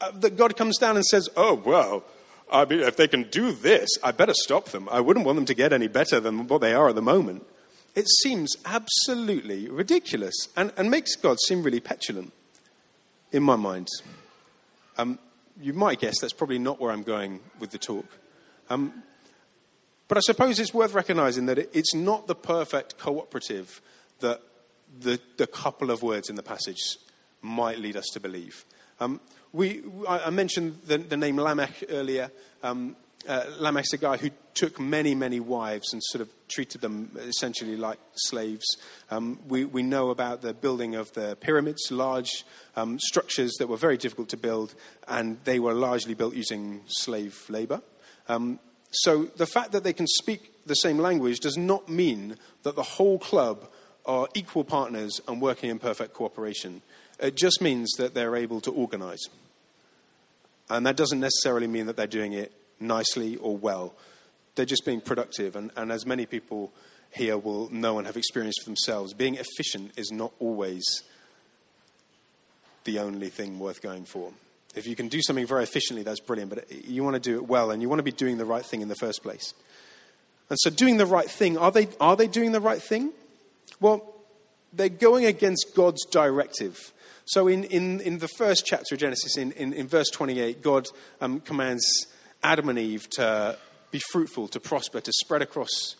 Uh, 0.00 0.10
that 0.12 0.36
God 0.36 0.56
comes 0.56 0.78
down 0.78 0.96
and 0.96 1.04
says, 1.04 1.28
Oh, 1.36 1.54
well, 1.54 2.04
I 2.50 2.64
mean, 2.64 2.80
if 2.80 2.96
they 2.96 3.08
can 3.08 3.24
do 3.24 3.52
this, 3.52 3.88
I 4.02 4.12
better 4.12 4.34
stop 4.34 4.66
them. 4.66 4.88
I 4.90 5.00
wouldn't 5.00 5.24
want 5.24 5.36
them 5.36 5.46
to 5.46 5.54
get 5.54 5.72
any 5.72 5.88
better 5.88 6.20
than 6.20 6.46
what 6.46 6.60
they 6.60 6.74
are 6.74 6.88
at 6.88 6.94
the 6.94 7.02
moment. 7.02 7.46
It 7.94 8.08
seems 8.22 8.56
absolutely 8.64 9.68
ridiculous 9.68 10.34
and, 10.56 10.72
and 10.76 10.90
makes 10.90 11.14
God 11.16 11.38
seem 11.46 11.62
really 11.62 11.80
petulant 11.80 12.32
in 13.32 13.42
my 13.42 13.56
mind. 13.56 13.88
Um, 14.98 15.18
you 15.60 15.72
might 15.72 16.00
guess 16.00 16.20
that's 16.20 16.32
probably 16.32 16.58
not 16.58 16.80
where 16.80 16.92
I'm 16.92 17.02
going 17.02 17.40
with 17.60 17.70
the 17.70 17.78
talk. 17.78 18.06
Um, 18.68 19.02
but 20.08 20.18
I 20.18 20.20
suppose 20.20 20.58
it's 20.58 20.74
worth 20.74 20.92
recognizing 20.92 21.46
that 21.46 21.58
it's 21.58 21.94
not 21.94 22.26
the 22.26 22.34
perfect 22.34 22.98
cooperative 22.98 23.80
that 24.20 24.40
the, 25.00 25.20
the 25.36 25.46
couple 25.46 25.90
of 25.90 26.02
words 26.02 26.28
in 26.28 26.36
the 26.36 26.42
passage 26.42 26.98
might 27.44 27.78
lead 27.78 27.96
us 27.96 28.06
to 28.14 28.20
believe. 28.20 28.64
Um, 28.98 29.20
we, 29.52 29.82
I 30.08 30.30
mentioned 30.30 30.80
the, 30.86 30.98
the 30.98 31.16
name 31.16 31.38
Lamech 31.38 31.84
earlier. 31.88 32.30
Um, 32.62 32.96
uh, 33.28 33.44
Lamech's 33.58 33.92
a 33.92 33.98
guy 33.98 34.16
who 34.16 34.30
took 34.52 34.78
many, 34.78 35.14
many 35.14 35.40
wives 35.40 35.92
and 35.92 36.02
sort 36.04 36.22
of 36.22 36.28
treated 36.48 36.80
them 36.80 37.10
essentially 37.16 37.76
like 37.76 37.98
slaves. 38.14 38.64
Um, 39.10 39.38
we, 39.48 39.64
we 39.64 39.82
know 39.82 40.10
about 40.10 40.42
the 40.42 40.54
building 40.54 40.94
of 40.94 41.12
the 41.12 41.36
pyramids, 41.36 41.90
large 41.90 42.44
um, 42.76 42.98
structures 42.98 43.52
that 43.58 43.68
were 43.68 43.76
very 43.76 43.96
difficult 43.96 44.28
to 44.30 44.36
build, 44.36 44.74
and 45.08 45.38
they 45.44 45.58
were 45.58 45.74
largely 45.74 46.14
built 46.14 46.34
using 46.34 46.82
slave 46.86 47.44
labor. 47.48 47.80
Um, 48.28 48.58
so 48.90 49.24
the 49.24 49.46
fact 49.46 49.72
that 49.72 49.84
they 49.84 49.92
can 49.92 50.06
speak 50.06 50.66
the 50.66 50.74
same 50.74 50.98
language 50.98 51.40
does 51.40 51.56
not 51.56 51.88
mean 51.88 52.36
that 52.62 52.76
the 52.76 52.82
whole 52.82 53.18
club 53.18 53.68
are 54.06 54.28
equal 54.34 54.64
partners 54.64 55.20
and 55.26 55.40
working 55.40 55.70
in 55.70 55.78
perfect 55.78 56.12
cooperation. 56.12 56.82
It 57.20 57.36
just 57.36 57.60
means 57.60 57.92
that 57.98 58.14
they're 58.14 58.36
able 58.36 58.60
to 58.62 58.70
organize. 58.70 59.22
And 60.68 60.86
that 60.86 60.96
doesn't 60.96 61.20
necessarily 61.20 61.66
mean 61.66 61.86
that 61.86 61.96
they're 61.96 62.06
doing 62.06 62.32
it 62.32 62.52
nicely 62.80 63.36
or 63.36 63.56
well. 63.56 63.94
They're 64.54 64.64
just 64.64 64.84
being 64.84 65.00
productive. 65.00 65.56
And, 65.56 65.70
and 65.76 65.92
as 65.92 66.06
many 66.06 66.26
people 66.26 66.72
here 67.10 67.38
will 67.38 67.70
know 67.72 67.98
and 67.98 68.06
have 68.06 68.16
experienced 68.16 68.62
for 68.62 68.66
themselves, 68.66 69.14
being 69.14 69.36
efficient 69.36 69.92
is 69.96 70.10
not 70.10 70.32
always 70.40 71.02
the 72.84 72.98
only 72.98 73.28
thing 73.28 73.58
worth 73.58 73.80
going 73.80 74.04
for. 74.04 74.32
If 74.74 74.86
you 74.86 74.96
can 74.96 75.08
do 75.08 75.20
something 75.22 75.46
very 75.46 75.62
efficiently, 75.62 76.02
that's 76.02 76.20
brilliant, 76.20 76.50
but 76.50 76.70
you 76.86 77.04
want 77.04 77.14
to 77.14 77.20
do 77.20 77.36
it 77.36 77.46
well 77.46 77.70
and 77.70 77.80
you 77.80 77.88
want 77.88 78.00
to 78.00 78.04
be 78.04 78.12
doing 78.12 78.38
the 78.38 78.44
right 78.44 78.64
thing 78.64 78.80
in 78.80 78.88
the 78.88 78.96
first 78.96 79.22
place. 79.22 79.54
And 80.50 80.58
so, 80.60 80.70
doing 80.70 80.98
the 80.98 81.06
right 81.06 81.30
thing, 81.30 81.56
are 81.56 81.70
they, 81.70 81.88
are 82.00 82.16
they 82.16 82.26
doing 82.26 82.52
the 82.52 82.60
right 82.60 82.82
thing? 82.82 83.12
Well, 83.80 84.14
they're 84.72 84.88
going 84.88 85.24
against 85.24 85.74
God's 85.74 86.04
directive. 86.06 86.92
So, 87.26 87.48
in, 87.48 87.64
in, 87.64 88.00
in 88.00 88.18
the 88.18 88.28
first 88.28 88.66
chapter 88.66 88.94
of 88.94 89.00
Genesis, 89.00 89.36
in, 89.36 89.52
in, 89.52 89.72
in 89.72 89.88
verse 89.88 90.10
28, 90.10 90.62
God 90.62 90.86
um, 91.20 91.40
commands 91.40 91.84
Adam 92.42 92.68
and 92.68 92.78
Eve 92.78 93.08
to 93.10 93.58
be 93.90 94.00
fruitful, 94.12 94.48
to 94.48 94.60
prosper, 94.60 95.00
to 95.00 95.12
spread 95.12 95.40
across 95.40 95.96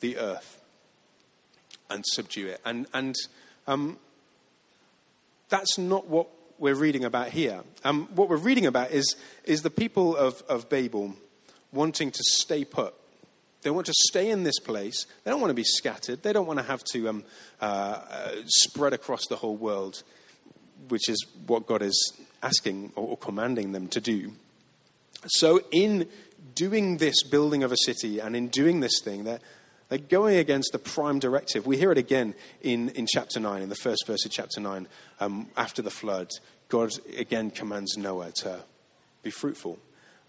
the 0.00 0.18
earth 0.18 0.60
and 1.88 2.04
subdue 2.06 2.48
it. 2.48 2.60
And, 2.64 2.86
and 2.92 3.14
um, 3.66 3.98
that's 5.48 5.78
not 5.78 6.08
what 6.08 6.28
we're 6.58 6.74
reading 6.74 7.04
about 7.04 7.28
here. 7.28 7.60
Um, 7.84 8.08
what 8.14 8.28
we're 8.28 8.36
reading 8.36 8.66
about 8.66 8.90
is, 8.90 9.16
is 9.44 9.62
the 9.62 9.70
people 9.70 10.16
of, 10.16 10.42
of 10.48 10.68
Babel 10.68 11.14
wanting 11.72 12.10
to 12.10 12.22
stay 12.22 12.64
put. 12.64 12.94
They 13.62 13.70
want 13.70 13.86
to 13.86 13.94
stay 14.08 14.30
in 14.30 14.44
this 14.44 14.58
place. 14.60 15.06
They 15.24 15.30
don't 15.30 15.40
want 15.40 15.50
to 15.50 15.54
be 15.54 15.64
scattered. 15.64 16.22
They 16.22 16.32
don't 16.32 16.46
want 16.46 16.58
to 16.58 16.64
have 16.64 16.84
to 16.92 17.08
um, 17.08 17.24
uh, 17.60 17.64
uh, 17.64 18.30
spread 18.46 18.92
across 18.92 19.26
the 19.28 19.36
whole 19.36 19.56
world, 19.56 20.02
which 20.88 21.08
is 21.08 21.24
what 21.46 21.66
God 21.66 21.82
is 21.82 22.12
asking 22.42 22.92
or, 22.94 23.16
commanding 23.16 23.72
them 23.72 23.88
to 23.88 24.00
do. 24.00 24.32
So, 25.26 25.60
in 25.70 26.08
doing 26.54 26.98
this 26.98 27.22
building 27.22 27.62
of 27.62 27.72
a 27.72 27.76
city 27.76 28.20
and 28.20 28.36
in 28.36 28.48
doing 28.48 28.80
this 28.80 29.00
thing, 29.02 29.24
they're, 29.24 29.40
they're 29.88 29.98
going 29.98 30.36
against 30.36 30.70
the 30.72 30.78
prime 30.78 31.18
directive. 31.18 31.66
We 31.66 31.76
hear 31.76 31.92
it 31.92 31.98
again 31.98 32.34
in, 32.62 32.90
in 32.90 33.06
chapter 33.06 33.40
9, 33.40 33.62
in 33.62 33.68
the 33.68 33.74
first 33.76 34.06
verse 34.06 34.24
of 34.24 34.32
chapter 34.32 34.60
9. 34.60 34.86
Um, 35.20 35.48
after 35.56 35.82
the 35.82 35.90
flood, 35.90 36.30
God 36.68 36.92
again 37.16 37.50
commands 37.50 37.96
Noah 37.96 38.32
to 38.42 38.60
be 39.22 39.30
fruitful 39.30 39.78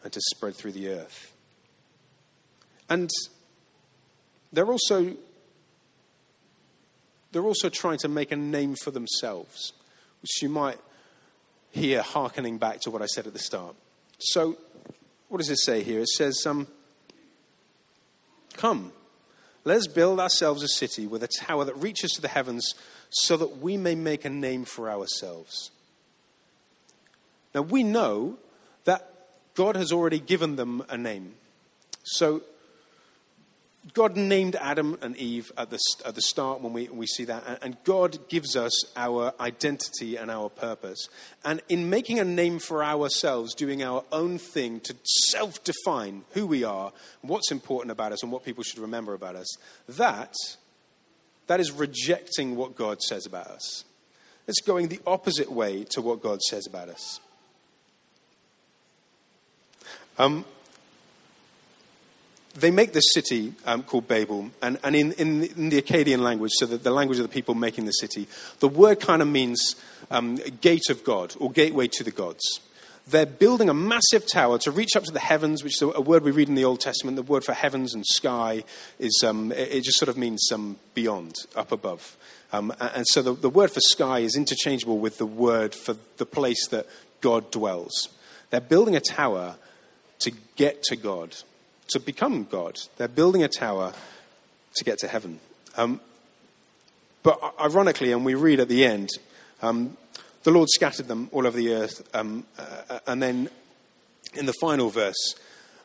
and 0.03 0.13
to 0.13 0.21
spread 0.35 0.55
through 0.55 0.73
the 0.73 0.89
earth. 0.89 1.33
And 2.89 3.09
they're 4.53 4.67
also, 4.67 5.15
they're 7.31 7.43
also 7.43 7.69
trying 7.69 7.97
to 7.99 8.07
make 8.07 8.31
a 8.31 8.35
name 8.35 8.75
for 8.75 8.91
themselves, 8.91 9.73
which 10.21 10.41
you 10.41 10.49
might 10.49 10.79
hear 11.71 12.01
hearkening 12.01 12.57
back 12.57 12.81
to 12.81 12.91
what 12.91 13.01
I 13.01 13.05
said 13.05 13.27
at 13.27 13.33
the 13.33 13.39
start. 13.39 13.75
So, 14.19 14.57
what 15.29 15.39
does 15.39 15.49
it 15.49 15.59
say 15.59 15.83
here? 15.83 16.01
It 16.01 16.09
says, 16.09 16.43
um, 16.45 16.67
Come, 18.55 18.91
Let's 19.67 19.87
build 19.87 20.21
ourselves 20.21 20.63
a 20.63 20.67
city 20.69 21.07
with 21.07 21.23
a 21.23 21.27
tower 21.27 21.65
that 21.65 21.75
reaches 21.75 22.11
to 22.11 22.21
the 22.21 22.29
heavens 22.29 22.73
so 23.09 23.35
that 23.35 23.57
we 23.57 23.75
may 23.75 23.95
make 23.95 24.23
a 24.23 24.29
name 24.29 24.63
for 24.63 24.89
ourselves. 24.89 25.71
Now, 27.53 27.63
we 27.63 27.83
know 27.83 28.37
that 28.85 29.11
God 29.55 29.75
has 29.75 29.91
already 29.91 30.19
given 30.19 30.55
them 30.55 30.85
a 30.87 30.97
name. 30.97 31.33
So, 32.03 32.43
God 33.93 34.15
named 34.15 34.55
Adam 34.55 34.97
and 35.01 35.15
Eve 35.17 35.51
at 35.57 35.69
the, 35.69 35.79
at 36.05 36.15
the 36.15 36.21
start 36.21 36.61
when 36.61 36.73
we, 36.73 36.87
we 36.89 37.05
see 37.05 37.25
that, 37.25 37.59
and 37.61 37.77
God 37.83 38.27
gives 38.27 38.55
us 38.55 38.73
our 38.95 39.33
identity 39.39 40.15
and 40.15 40.31
our 40.31 40.49
purpose. 40.49 41.07
And 41.45 41.61
in 41.69 41.89
making 41.89 42.19
a 42.19 42.25
name 42.25 42.59
for 42.59 42.83
ourselves, 42.83 43.53
doing 43.53 43.83
our 43.83 44.03
own 44.11 44.37
thing 44.37 44.79
to 44.81 44.95
self 45.31 45.63
define 45.63 46.23
who 46.31 46.47
we 46.47 46.63
are, 46.63 46.91
what's 47.21 47.51
important 47.51 47.91
about 47.91 48.11
us, 48.11 48.23
and 48.23 48.31
what 48.31 48.43
people 48.43 48.63
should 48.63 48.79
remember 48.79 49.13
about 49.13 49.35
us, 49.35 49.47
that, 49.87 50.33
that 51.47 51.59
is 51.59 51.71
rejecting 51.71 52.55
what 52.55 52.75
God 52.75 53.01
says 53.01 53.25
about 53.25 53.47
us. 53.47 53.85
It's 54.47 54.61
going 54.61 54.87
the 54.87 55.01
opposite 55.05 55.51
way 55.51 55.83
to 55.91 56.01
what 56.01 56.21
God 56.21 56.41
says 56.41 56.65
about 56.67 56.89
us. 56.89 57.19
Um, 60.17 60.45
they 62.59 62.71
make 62.71 62.93
this 62.93 63.13
city 63.13 63.53
um, 63.65 63.83
called 63.83 64.07
Babel, 64.07 64.49
and, 64.61 64.79
and 64.83 64.95
in, 64.95 65.11
in, 65.13 65.43
in, 65.43 65.69
the 65.69 65.81
Akkadian 65.81 66.19
language, 66.19 66.51
so 66.55 66.65
the, 66.65 66.77
the 66.77 66.91
language 66.91 67.19
of 67.19 67.23
the 67.23 67.33
people 67.33 67.55
making 67.55 67.85
the 67.85 67.91
city, 67.91 68.27
the 68.59 68.67
word 68.67 68.99
kind 68.99 69.21
of 69.21 69.27
means 69.27 69.75
um, 70.09 70.37
gate 70.61 70.89
of 70.89 71.03
God 71.03 71.35
or 71.39 71.51
gateway 71.51 71.87
to 71.87 72.03
the 72.03 72.11
gods. 72.11 72.59
They're 73.09 73.25
building 73.25 73.69
a 73.69 73.73
massive 73.73 74.25
tower 74.29 74.57
to 74.59 74.71
reach 74.71 74.95
up 74.97 75.03
to 75.03 75.13
the 75.13 75.19
heavens, 75.19 75.63
which 75.63 75.81
is 75.81 75.81
a 75.81 76.01
word 76.01 76.23
we 76.23 76.31
read 76.31 76.49
in 76.49 76.55
the 76.55 76.65
Old 76.65 76.81
Testament. 76.81 77.15
The 77.15 77.23
word 77.23 77.45
for 77.45 77.53
heavens 77.53 77.93
and 77.93 78.05
sky 78.05 78.65
is, 78.99 79.23
um, 79.25 79.53
it, 79.53 79.75
it, 79.75 79.83
just 79.83 79.97
sort 79.97 80.09
of 80.09 80.17
means 80.17 80.49
um, 80.51 80.77
beyond, 80.93 81.35
up 81.55 81.71
above. 81.71 82.17
Um, 82.51 82.73
and 82.79 83.05
so 83.07 83.21
the, 83.21 83.33
the 83.33 83.49
word 83.49 83.71
for 83.71 83.79
sky 83.79 84.19
is 84.19 84.35
interchangeable 84.35 84.99
with 84.99 85.19
the 85.19 85.25
word 85.25 85.73
for 85.73 85.95
the 86.17 86.25
place 86.25 86.67
that 86.69 86.85
God 87.21 87.49
dwells. 87.49 88.09
They're 88.49 88.59
building 88.59 88.95
a 88.95 89.01
tower 89.01 89.55
to 90.19 90.31
get 90.55 90.83
to 90.83 90.95
God 90.97 91.35
to 91.89 91.99
become 91.99 92.45
God. 92.45 92.77
They're 92.97 93.07
building 93.07 93.43
a 93.43 93.47
tower 93.47 93.93
to 94.75 94.83
get 94.83 94.99
to 94.99 95.07
heaven. 95.07 95.39
Um, 95.75 96.01
but 97.23 97.39
ironically, 97.59 98.11
and 98.11 98.23
we 98.23 98.35
read 98.35 98.59
at 98.59 98.69
the 98.69 98.85
end, 98.85 99.09
um, 99.61 99.97
the 100.43 100.51
Lord 100.51 100.69
scattered 100.69 101.07
them 101.07 101.29
all 101.31 101.45
over 101.45 101.57
the 101.57 101.73
earth. 101.73 102.07
Um, 102.15 102.45
uh, 102.57 102.99
and 103.07 103.21
then 103.21 103.49
in 104.33 104.45
the 104.45 104.53
final 104.61 104.89
verse, 104.89 105.35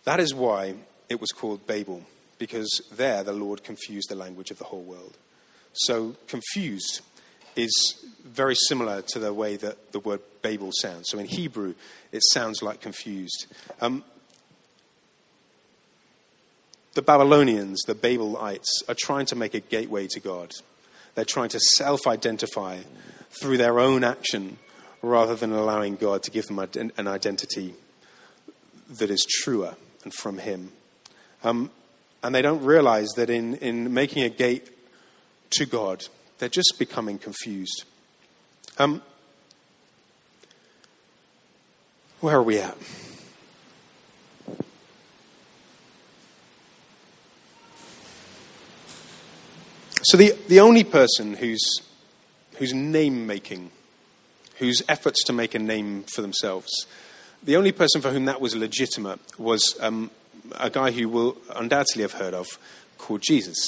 that 0.05 0.21
is 0.21 0.35
why 0.35 0.75
it 1.09 1.21
was 1.21 1.31
called 1.31 1.67
Babel, 1.67 2.03
because 2.39 2.81
there 2.93 3.25
the 3.25 3.33
Lord 3.33 3.65
confused 3.65 4.09
the 4.09 4.15
language 4.15 4.51
of 4.51 4.59
the 4.59 4.65
whole 4.65 4.83
world. 4.83 5.17
So, 5.73 6.17
confused 6.29 7.01
is 7.57 8.05
very 8.25 8.55
similar 8.55 9.03
to 9.03 9.19
the 9.19 9.33
way 9.33 9.57
that 9.57 9.93
the 9.93 10.01
word 10.01 10.21
Babel 10.43 10.71
sounds. 10.73 11.09
So, 11.09 11.19
in 11.19 11.27
Hebrew, 11.27 11.75
it 12.13 12.23
sounds 12.33 12.63
like 12.63 12.81
confused. 12.81 13.47
Um, 13.81 14.05
the 16.95 17.03
Babylonians, 17.03 17.83
the 17.83 17.95
Babelites, 17.95 18.69
are 18.89 18.97
trying 18.99 19.27
to 19.27 19.37
make 19.37 19.55
a 19.55 19.61
gateway 19.61 20.07
to 20.09 20.21
God. 20.21 20.53
They're 21.15 21.25
trying 21.25 21.49
to 21.51 21.61
self 21.61 22.07
identify 22.07 22.79
through 23.31 23.57
their 23.59 23.81
own 23.81 24.05
action 24.05 24.59
rather 25.01 25.35
than 25.35 25.53
allowing 25.53 25.97
God 25.97 26.23
to 26.23 26.31
give 26.31 26.47
them 26.47 26.59
an 26.59 27.09
identity 27.09 27.75
that 28.91 29.11
is 29.11 29.27
truer 29.29 29.77
and 30.05 30.13
from 30.15 30.39
Him. 30.39 30.73
Um, 31.43 31.71
and 32.23 32.35
they 32.35 32.43
don't 32.43 32.63
realize 32.63 33.09
that 33.17 33.31
in, 33.31 33.57
in 33.57 33.93
making 33.93 34.23
a 34.23 34.29
gate 34.29 34.71
to 35.51 35.67
God, 35.67 36.07
they're 36.39 36.49
just 36.49 36.75
becoming 36.79 37.19
confused. 37.19 37.85
Um, 38.79 39.03
where 42.21 42.37
are 42.37 42.43
we 42.43 42.59
at? 42.59 42.77
So 50.03 50.17
the, 50.17 50.37
the 50.49 50.61
only 50.61 50.85
person 50.85 51.35
who's, 51.35 51.81
whose 52.57 52.75
name 52.75 53.27
making 53.27 53.71
whose 54.63 54.81
efforts 54.89 55.25
to 55.25 55.33
make 55.33 55.57
a 55.57 55.59
name 55.59 56.05
for 56.05 56.23
themselves. 56.23 56.87
The 57.43 57.57
only 57.57 57.73
person 57.73 58.01
for 58.01 58.11
whom 58.11 58.27
that 58.27 58.41
was 58.41 58.55
legitimate 58.55 59.19
was 59.37 59.77
um, 59.81 60.11
a 60.59 60.71
guy 60.71 60.93
who 60.93 61.09
will 61.09 61.37
undoubtedly 61.55 62.03
have 62.03 62.13
heard 62.13 62.33
of 62.33 62.47
called 62.97 63.23
Jesus. 63.23 63.59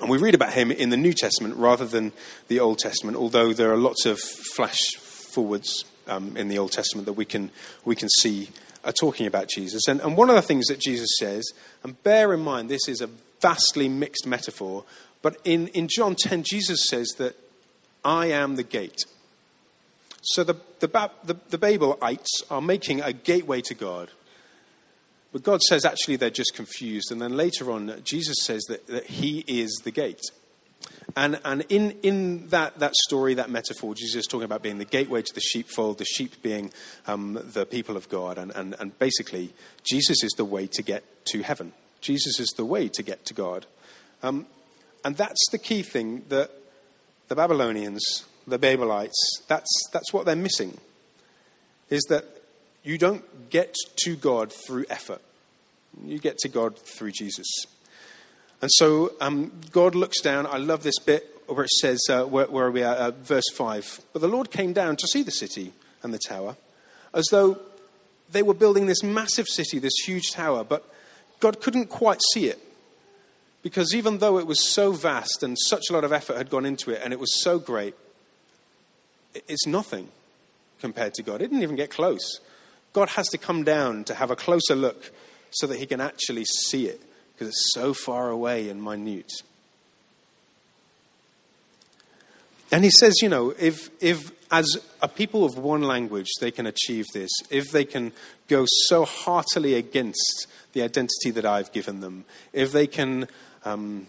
And 0.00 0.10
we 0.10 0.18
read 0.18 0.34
about 0.34 0.52
him 0.52 0.72
in 0.72 0.90
the 0.90 0.96
New 0.96 1.12
Testament 1.12 1.54
rather 1.56 1.86
than 1.86 2.12
the 2.48 2.58
Old 2.58 2.78
Testament, 2.78 3.16
although 3.16 3.52
there 3.52 3.72
are 3.72 3.76
lots 3.76 4.04
of 4.04 4.18
flash 4.18 4.96
forwards 4.96 5.84
um, 6.08 6.36
in 6.36 6.48
the 6.48 6.58
Old 6.58 6.72
Testament 6.72 7.06
that 7.06 7.12
we 7.12 7.24
can, 7.24 7.50
we 7.84 7.94
can 7.94 8.08
see 8.08 8.48
are 8.84 8.92
talking 8.92 9.26
about 9.26 9.48
Jesus. 9.48 9.86
And, 9.86 10.00
and 10.00 10.16
one 10.16 10.28
of 10.28 10.36
the 10.36 10.42
things 10.42 10.66
that 10.66 10.80
Jesus 10.80 11.10
says, 11.18 11.52
and 11.84 12.02
bear 12.02 12.32
in 12.32 12.40
mind 12.40 12.68
this 12.68 12.88
is 12.88 13.00
a 13.00 13.08
vastly 13.40 13.88
mixed 13.88 14.26
metaphor, 14.26 14.84
but 15.22 15.36
in, 15.44 15.68
in 15.68 15.88
John 15.88 16.14
10, 16.14 16.44
Jesus 16.44 16.86
says 16.88 17.08
that 17.18 17.36
I 18.04 18.26
am 18.26 18.56
the 18.56 18.62
gate. 18.62 19.04
So 20.22 20.44
the, 20.44 20.54
the, 20.80 21.10
the, 21.24 21.36
the 21.48 21.58
Babelites 21.58 22.26
are 22.50 22.60
making 22.60 23.00
a 23.00 23.12
gateway 23.12 23.60
to 23.62 23.74
God. 23.74 24.10
But 25.32 25.42
God 25.42 25.62
says 25.62 25.84
actually 25.84 26.16
they're 26.16 26.30
just 26.30 26.54
confused. 26.54 27.10
And 27.12 27.20
then 27.20 27.36
later 27.36 27.70
on, 27.70 28.00
Jesus 28.04 28.36
says 28.44 28.62
that, 28.68 28.86
that 28.86 29.06
He 29.06 29.44
is 29.46 29.80
the 29.84 29.90
gate. 29.90 30.22
And, 31.16 31.40
and 31.44 31.64
in, 31.68 31.92
in 32.02 32.48
that, 32.48 32.78
that 32.78 32.94
story, 32.94 33.34
that 33.34 33.50
metaphor, 33.50 33.94
Jesus 33.94 34.20
is 34.20 34.26
talking 34.26 34.44
about 34.44 34.62
being 34.62 34.78
the 34.78 34.84
gateway 34.84 35.22
to 35.22 35.34
the 35.34 35.40
sheepfold, 35.40 35.98
the 35.98 36.04
sheep 36.04 36.42
being 36.42 36.70
um, 37.06 37.40
the 37.52 37.66
people 37.66 37.96
of 37.96 38.08
God. 38.08 38.38
And, 38.38 38.52
and, 38.52 38.74
and 38.78 38.98
basically, 38.98 39.52
Jesus 39.82 40.22
is 40.22 40.32
the 40.36 40.44
way 40.44 40.66
to 40.68 40.82
get 40.82 41.04
to 41.26 41.42
heaven. 41.42 41.72
Jesus 42.00 42.38
is 42.38 42.48
the 42.56 42.64
way 42.64 42.88
to 42.88 43.02
get 43.02 43.24
to 43.26 43.34
God. 43.34 43.66
Um, 44.22 44.46
and 45.08 45.16
that's 45.16 45.48
the 45.50 45.56
key 45.56 45.80
thing 45.80 46.22
that 46.28 46.50
the 47.28 47.34
Babylonians, 47.34 48.26
the 48.46 48.58
Babelites, 48.58 49.14
that's, 49.46 49.70
that's 49.90 50.12
what 50.12 50.26
they're 50.26 50.36
missing. 50.36 50.76
Is 51.88 52.02
that 52.10 52.26
you 52.82 52.98
don't 52.98 53.48
get 53.48 53.74
to 54.04 54.16
God 54.16 54.52
through 54.52 54.84
effort. 54.90 55.22
You 56.04 56.18
get 56.18 56.36
to 56.40 56.50
God 56.50 56.78
through 56.78 57.12
Jesus. 57.12 57.46
And 58.60 58.70
so 58.74 59.12
um, 59.22 59.50
God 59.72 59.94
looks 59.94 60.20
down. 60.20 60.44
I 60.44 60.58
love 60.58 60.82
this 60.82 60.98
bit 60.98 61.40
where 61.46 61.64
it 61.64 61.70
says, 61.70 62.02
uh, 62.10 62.24
where, 62.24 62.44
where, 62.44 62.66
are 62.66 62.70
we 62.70 62.82
at? 62.82 62.98
Uh, 62.98 63.12
verse 63.12 63.48
5. 63.54 64.00
But 64.12 64.20
the 64.20 64.28
Lord 64.28 64.50
came 64.50 64.74
down 64.74 64.96
to 64.96 65.06
see 65.06 65.22
the 65.22 65.30
city 65.30 65.72
and 66.02 66.12
the 66.12 66.18
tower, 66.18 66.54
as 67.14 67.24
though 67.30 67.58
they 68.30 68.42
were 68.42 68.52
building 68.52 68.84
this 68.84 69.02
massive 69.02 69.48
city, 69.48 69.78
this 69.78 70.04
huge 70.04 70.32
tower, 70.32 70.64
but 70.64 70.84
God 71.40 71.62
couldn't 71.62 71.86
quite 71.86 72.20
see 72.34 72.48
it. 72.48 72.62
Because 73.62 73.94
even 73.94 74.18
though 74.18 74.38
it 74.38 74.46
was 74.46 74.72
so 74.72 74.92
vast 74.92 75.42
and 75.42 75.56
such 75.58 75.84
a 75.90 75.92
lot 75.92 76.04
of 76.04 76.12
effort 76.12 76.36
had 76.36 76.50
gone 76.50 76.64
into 76.64 76.90
it 76.90 77.00
and 77.02 77.12
it 77.12 77.18
was 77.18 77.42
so 77.42 77.58
great, 77.58 77.94
it's 79.34 79.66
nothing 79.66 80.08
compared 80.80 81.14
to 81.14 81.22
God. 81.22 81.36
It 81.36 81.48
didn't 81.48 81.62
even 81.62 81.76
get 81.76 81.90
close. 81.90 82.40
God 82.92 83.10
has 83.10 83.28
to 83.28 83.38
come 83.38 83.64
down 83.64 84.04
to 84.04 84.14
have 84.14 84.30
a 84.30 84.36
closer 84.36 84.74
look 84.74 85.12
so 85.50 85.66
that 85.66 85.78
he 85.78 85.86
can 85.86 86.00
actually 86.00 86.44
see 86.44 86.86
it 86.86 87.00
because 87.32 87.48
it's 87.48 87.72
so 87.74 87.94
far 87.94 88.30
away 88.30 88.68
and 88.68 88.82
minute. 88.82 89.32
And 92.70 92.84
he 92.84 92.90
says, 92.90 93.22
you 93.22 93.28
know, 93.28 93.54
if, 93.58 93.90
if 94.02 94.30
as 94.50 94.78
a 95.00 95.08
people 95.08 95.44
of 95.44 95.56
one 95.56 95.82
language 95.82 96.28
they 96.40 96.50
can 96.50 96.66
achieve 96.66 97.06
this, 97.12 97.30
if 97.50 97.70
they 97.70 97.84
can 97.84 98.12
go 98.48 98.64
so 98.86 99.04
heartily 99.04 99.74
against 99.74 100.46
the 100.72 100.82
identity 100.82 101.30
that 101.30 101.46
I've 101.46 101.72
given 101.72 102.00
them, 102.00 102.24
if 102.52 102.72
they 102.72 102.86
can 102.86 103.28
um, 103.64 104.06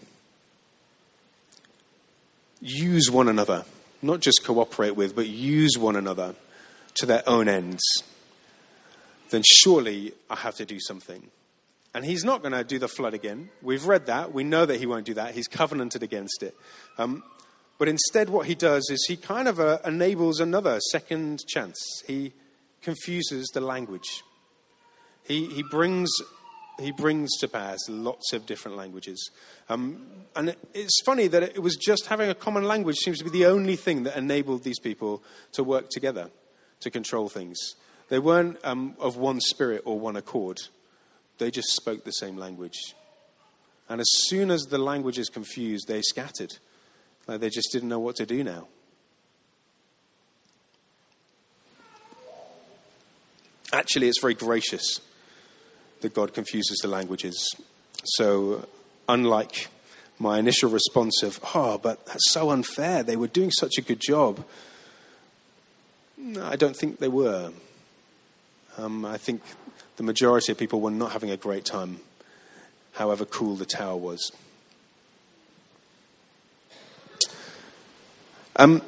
use 2.60 3.10
one 3.10 3.28
another, 3.28 3.64
not 4.02 4.20
just 4.20 4.44
cooperate 4.44 4.96
with, 4.96 5.14
but 5.14 5.26
use 5.26 5.78
one 5.78 5.96
another 5.96 6.34
to 6.94 7.06
their 7.06 7.22
own 7.28 7.48
ends, 7.48 7.82
then 9.30 9.42
surely 9.44 10.12
I 10.28 10.36
have 10.36 10.56
to 10.56 10.64
do 10.64 10.78
something. 10.80 11.22
And 11.94 12.04
he's 12.04 12.24
not 12.24 12.42
going 12.42 12.52
to 12.52 12.62
do 12.62 12.78
the 12.78 12.88
flood 12.88 13.14
again. 13.14 13.50
We've 13.62 13.84
read 13.84 14.06
that. 14.06 14.32
We 14.32 14.44
know 14.44 14.64
that 14.64 14.78
he 14.78 14.86
won't 14.86 15.06
do 15.06 15.14
that. 15.14 15.34
He's 15.34 15.48
covenanted 15.48 16.02
against 16.02 16.42
it. 16.42 16.54
Um, 16.98 17.24
but 17.78 17.88
instead, 17.88 18.28
what 18.28 18.46
he 18.46 18.54
does 18.54 18.88
is 18.90 19.04
he 19.08 19.16
kind 19.16 19.48
of 19.48 19.58
uh, 19.58 19.78
enables 19.84 20.38
another 20.38 20.78
second 20.90 21.40
chance. 21.48 21.76
He 22.06 22.32
confuses 22.82 23.48
the 23.52 23.60
language. 23.60 24.22
He, 25.24 25.46
he 25.46 25.62
brings 25.62 26.10
he 26.80 26.90
brings 26.90 27.36
to 27.38 27.48
pass 27.48 27.78
lots 27.88 28.32
of 28.32 28.46
different 28.46 28.76
languages. 28.76 29.30
Um, 29.68 30.06
and 30.34 30.56
it's 30.74 31.00
funny 31.04 31.26
that 31.28 31.42
it 31.42 31.62
was 31.62 31.76
just 31.76 32.06
having 32.06 32.30
a 32.30 32.34
common 32.34 32.64
language 32.64 32.96
seems 32.96 33.18
to 33.18 33.24
be 33.24 33.30
the 33.30 33.46
only 33.46 33.76
thing 33.76 34.04
that 34.04 34.16
enabled 34.16 34.64
these 34.64 34.78
people 34.78 35.22
to 35.52 35.62
work 35.62 35.88
together 35.90 36.30
to 36.80 36.90
control 36.90 37.28
things. 37.28 37.58
They 38.08 38.18
weren't 38.18 38.58
um, 38.64 38.96
of 38.98 39.16
one 39.16 39.40
spirit 39.40 39.82
or 39.84 40.00
one 40.00 40.16
accord, 40.16 40.58
they 41.38 41.50
just 41.50 41.68
spoke 41.74 42.04
the 42.04 42.12
same 42.12 42.36
language. 42.36 42.94
And 43.88 44.00
as 44.00 44.08
soon 44.26 44.50
as 44.50 44.62
the 44.62 44.78
language 44.78 45.18
is 45.18 45.28
confused, 45.28 45.88
they 45.88 46.02
scattered. 46.02 46.52
Like 47.26 47.40
they 47.40 47.50
just 47.50 47.70
didn't 47.72 47.88
know 47.88 47.98
what 47.98 48.16
to 48.16 48.26
do 48.26 48.44
now. 48.44 48.68
Actually, 53.72 54.08
it's 54.08 54.20
very 54.20 54.34
gracious 54.34 55.00
that 56.00 56.14
God 56.14 56.34
confuses 56.34 56.78
the 56.78 56.88
languages. 56.88 57.54
So, 58.04 58.66
unlike 59.08 59.68
my 60.18 60.38
initial 60.38 60.70
response 60.70 61.22
of, 61.22 61.40
oh, 61.54 61.78
but 61.78 62.06
that's 62.06 62.30
so 62.30 62.50
unfair, 62.50 63.02
they 63.02 63.16
were 63.16 63.26
doing 63.26 63.50
such 63.50 63.78
a 63.78 63.82
good 63.82 64.00
job, 64.00 64.44
no, 66.22 66.44
I 66.44 66.56
don't 66.56 66.76
think 66.76 66.98
they 66.98 67.08
were. 67.08 67.50
Um, 68.76 69.06
I 69.06 69.16
think 69.16 69.40
the 69.96 70.02
majority 70.02 70.52
of 70.52 70.58
people 70.58 70.80
were 70.80 70.90
not 70.90 71.12
having 71.12 71.30
a 71.30 71.36
great 71.36 71.64
time, 71.64 72.00
however 72.92 73.24
cool 73.24 73.56
the 73.56 73.64
tower 73.64 73.96
was. 73.96 74.30
Um, 78.56 78.82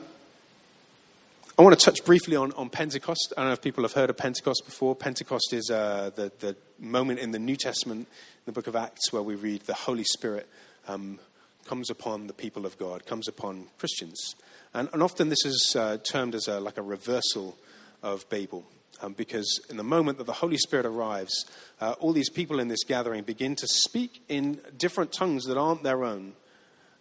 I 1.58 1.62
want 1.62 1.78
to 1.78 1.84
touch 1.84 2.02
briefly 2.06 2.34
on, 2.34 2.52
on 2.52 2.70
Pentecost. 2.70 3.34
I 3.36 3.42
don't 3.42 3.50
know 3.50 3.52
if 3.52 3.60
people 3.60 3.84
have 3.84 3.92
heard 3.92 4.08
of 4.08 4.16
Pentecost 4.16 4.62
before. 4.64 4.96
Pentecost 4.96 5.52
is 5.52 5.70
uh, 5.70 6.10
the, 6.14 6.32
the 6.38 6.56
moment 6.78 7.18
in 7.18 7.32
the 7.32 7.38
New 7.38 7.56
Testament, 7.56 8.00
in 8.00 8.42
the 8.46 8.52
book 8.52 8.68
of 8.68 8.74
Acts, 8.74 9.12
where 9.12 9.20
we 9.20 9.34
read 9.34 9.60
the 9.62 9.74
Holy 9.74 10.04
Spirit 10.04 10.48
um, 10.88 11.20
comes 11.66 11.90
upon 11.90 12.26
the 12.26 12.32
people 12.32 12.64
of 12.64 12.78
God, 12.78 13.04
comes 13.04 13.28
upon 13.28 13.66
Christians. 13.76 14.34
And, 14.72 14.88
and 14.94 15.02
often 15.02 15.28
this 15.28 15.44
is 15.44 15.76
uh, 15.78 15.98
termed 15.98 16.34
as 16.34 16.48
a, 16.48 16.58
like 16.58 16.78
a 16.78 16.82
reversal 16.82 17.58
of 18.02 18.26
Babel. 18.30 18.64
Um, 19.02 19.12
because 19.12 19.60
in 19.68 19.76
the 19.76 19.84
moment 19.84 20.16
that 20.18 20.24
the 20.24 20.32
Holy 20.32 20.56
Spirit 20.56 20.86
arrives, 20.86 21.44
uh, 21.82 21.96
all 22.00 22.14
these 22.14 22.30
people 22.30 22.60
in 22.60 22.68
this 22.68 22.84
gathering 22.84 23.24
begin 23.24 23.56
to 23.56 23.66
speak 23.66 24.22
in 24.30 24.58
different 24.78 25.12
tongues 25.12 25.44
that 25.44 25.58
aren't 25.58 25.82
their 25.82 26.02
own. 26.02 26.32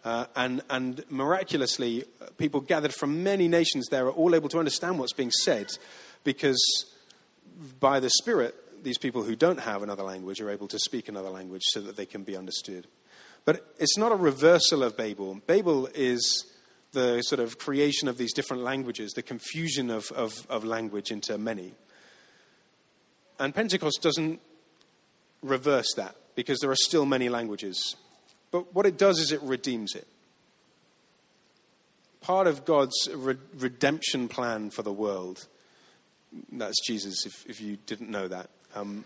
Uh, 0.04 0.26
and, 0.34 0.62
and 0.68 1.04
miraculously, 1.10 2.04
uh, 2.20 2.26
people 2.36 2.60
gathered 2.60 2.92
from 2.92 3.22
many 3.22 3.46
nations 3.46 3.86
there 3.88 4.06
are 4.06 4.10
all 4.10 4.34
able 4.34 4.48
to 4.48 4.58
understand 4.58 4.98
what's 4.98 5.12
being 5.12 5.30
said 5.30 5.68
because 6.24 6.60
by 7.78 8.00
the 8.00 8.10
Spirit, 8.10 8.54
these 8.82 8.98
people 8.98 9.22
who 9.22 9.36
don't 9.36 9.60
have 9.60 9.82
another 9.82 10.02
language 10.02 10.40
are 10.40 10.50
able 10.50 10.66
to 10.68 10.78
speak 10.78 11.08
another 11.08 11.30
language 11.30 11.62
so 11.66 11.80
that 11.80 11.96
they 11.96 12.06
can 12.06 12.24
be 12.24 12.36
understood. 12.36 12.86
But 13.44 13.74
it's 13.78 13.96
not 13.96 14.12
a 14.12 14.16
reversal 14.16 14.82
of 14.82 14.96
Babel. 14.96 15.40
Babel 15.46 15.88
is 15.94 16.46
the 16.92 17.22
sort 17.22 17.40
of 17.40 17.58
creation 17.58 18.08
of 18.08 18.18
these 18.18 18.32
different 18.32 18.62
languages, 18.62 19.12
the 19.12 19.22
confusion 19.22 19.90
of, 19.90 20.10
of, 20.12 20.46
of 20.48 20.64
language 20.64 21.10
into 21.10 21.36
many. 21.38 21.74
And 23.38 23.54
Pentecost 23.54 24.00
doesn't 24.02 24.40
reverse 25.42 25.92
that 25.96 26.16
because 26.34 26.58
there 26.60 26.70
are 26.70 26.76
still 26.76 27.06
many 27.06 27.28
languages. 27.28 27.96
But 28.52 28.72
what 28.74 28.86
it 28.86 28.96
does 28.96 29.18
is 29.18 29.32
it 29.32 29.42
redeems 29.42 29.94
it. 29.96 30.06
Part 32.20 32.46
of 32.46 32.64
God's 32.64 33.08
re- 33.12 33.36
redemption 33.58 34.28
plan 34.28 34.70
for 34.70 34.82
the 34.82 34.92
world, 34.92 35.48
that's 36.52 36.78
Jesus, 36.86 37.26
if, 37.26 37.44
if 37.48 37.60
you 37.60 37.78
didn't 37.86 38.10
know 38.10 38.28
that. 38.28 38.48
Um, 38.76 39.04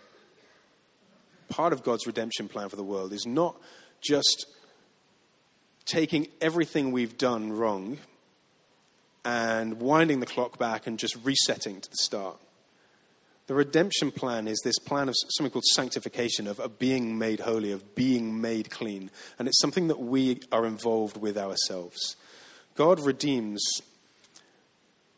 part 1.49 1.73
of 1.73 1.83
God's 1.83 2.07
redemption 2.07 2.49
plan 2.49 2.69
for 2.69 2.77
the 2.77 2.85
world 2.85 3.15
is 3.15 3.25
not 3.25 3.57
just 4.03 4.47
taking 5.87 6.29
everything 6.41 6.93
we've 6.93 7.17
done 7.17 7.53
wrong 7.53 7.99
and 9.25 9.81
winding 9.81 10.21
the 10.21 10.27
clock 10.27 10.59
back 10.59 10.87
and 10.87 10.99
just 10.99 11.17
resetting 11.25 11.81
to 11.81 11.89
the 11.89 11.97
start. 12.01 12.39
The 13.47 13.55
redemption 13.55 14.11
plan 14.11 14.49
is 14.49 14.61
this 14.65 14.79
plan 14.79 15.09
of 15.09 15.15
something 15.37 15.53
called 15.53 15.65
sanctification, 15.67 16.49
of, 16.49 16.59
of 16.59 16.79
being 16.79 17.17
made 17.17 17.41
holy, 17.41 17.71
of 17.71 17.95
being 17.95 18.41
made 18.41 18.71
clean. 18.71 19.11
And 19.39 19.47
it's 19.47 19.61
something 19.61 19.87
that 19.89 20.01
we 20.01 20.41
are 20.51 20.67
involved 20.67 21.17
with 21.17 21.39
ourselves. 21.39 22.17
God 22.75 22.99
redeems 22.99 23.63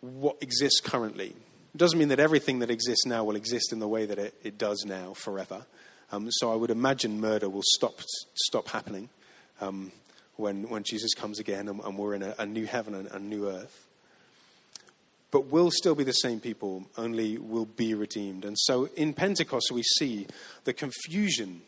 what 0.00 0.36
exists 0.42 0.80
currently. 0.80 1.28
It 1.74 1.78
doesn't 1.78 1.98
mean 1.98 2.08
that 2.08 2.20
everything 2.20 2.58
that 2.58 2.70
exists 2.70 3.06
now 3.06 3.24
will 3.24 3.36
exist 3.36 3.72
in 3.72 3.78
the 3.78 3.88
way 3.88 4.04
that 4.04 4.18
it, 4.18 4.34
it 4.42 4.58
does 4.58 4.84
now 4.86 5.14
forever. 5.14 5.64
Um, 6.12 6.30
so 6.30 6.52
I 6.52 6.54
would 6.54 6.70
imagine 6.70 7.20
murder 7.20 7.48
will 7.48 7.64
stop, 7.64 8.00
stop 8.34 8.68
happening 8.68 9.08
um, 9.60 9.90
when, 10.36 10.68
when 10.68 10.82
Jesus 10.82 11.14
comes 11.14 11.38
again 11.38 11.68
and, 11.68 11.80
and 11.80 11.96
we're 11.96 12.14
in 12.14 12.22
a, 12.22 12.34
a 12.38 12.46
new 12.46 12.66
heaven 12.66 12.94
and 12.94 13.08
a 13.08 13.18
new 13.18 13.48
earth. 13.48 13.87
But 15.30 15.46
we'll 15.46 15.70
still 15.70 15.94
be 15.94 16.04
the 16.04 16.12
same 16.12 16.40
people, 16.40 16.86
only 16.96 17.36
we'll 17.38 17.66
be 17.66 17.94
redeemed. 17.94 18.44
And 18.44 18.56
so 18.58 18.86
in 18.96 19.12
Pentecost, 19.12 19.70
we 19.70 19.82
see 19.82 20.26
the 20.64 20.72
confusion 20.72 21.62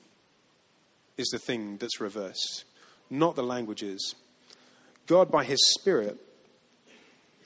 is 1.18 1.28
the 1.28 1.38
thing 1.38 1.76
that's 1.76 2.00
reversed, 2.00 2.64
not 3.10 3.36
the 3.36 3.42
languages. 3.42 4.14
God, 5.06 5.30
by 5.30 5.44
His 5.44 5.58
Spirit, 5.78 6.16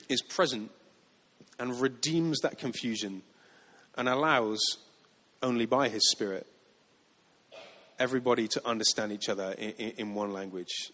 is 0.07 0.21
present 0.21 0.71
and 1.59 1.79
redeems 1.81 2.39
that 2.41 2.57
confusion 2.57 3.21
and 3.97 4.07
allows, 4.07 4.59
only 5.43 5.65
by 5.65 5.89
His 5.89 6.09
Spirit, 6.11 6.47
everybody 7.99 8.47
to 8.49 8.65
understand 8.67 9.11
each 9.11 9.29
other 9.29 9.53
in, 9.57 9.71
in, 9.71 9.89
in 9.97 10.13
one 10.13 10.31
language. 10.31 10.91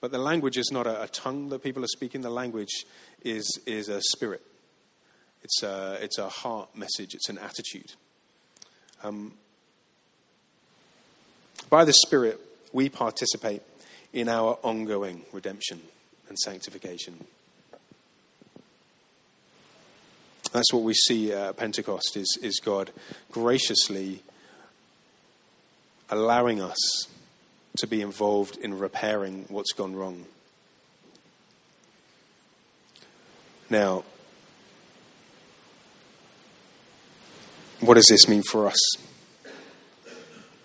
But 0.00 0.12
the 0.12 0.18
language 0.18 0.56
is 0.56 0.70
not 0.72 0.86
a, 0.86 1.02
a, 1.02 1.08
tongue 1.08 1.50
that 1.50 1.62
people 1.62 1.84
are 1.84 1.88
speaking, 1.88 2.22
the 2.22 2.30
language 2.30 2.86
is, 3.22 3.58
is 3.66 3.88
a 3.88 4.00
spirit. 4.00 4.42
It's 5.42 5.62
a, 5.62 5.98
it's 6.00 6.18
a 6.18 6.28
heart 6.28 6.74
message, 6.76 7.14
it's 7.14 7.28
an 7.28 7.38
attitude. 7.38 7.92
Um, 9.02 9.34
by 11.68 11.84
the 11.84 11.92
Spirit, 11.92 12.40
we 12.72 12.88
participate 12.88 13.62
in 14.12 14.28
our 14.28 14.58
ongoing 14.62 15.22
redemption 15.32 15.80
and 16.28 16.38
sanctification. 16.38 17.24
That's 20.52 20.72
what 20.72 20.82
we 20.82 20.94
see 20.94 21.32
at 21.32 21.56
Pentecost 21.56 22.16
is, 22.16 22.38
is 22.42 22.60
God 22.62 22.90
graciously 23.30 24.22
allowing 26.10 26.60
us 26.60 27.06
to 27.76 27.86
be 27.86 28.02
involved 28.02 28.56
in 28.58 28.78
repairing 28.78 29.46
what's 29.48 29.72
gone 29.72 29.94
wrong. 29.94 30.26
Now, 33.68 34.04
what 37.80 37.94
does 37.94 38.06
this 38.08 38.28
mean 38.28 38.42
for 38.42 38.66
us? 38.66 38.80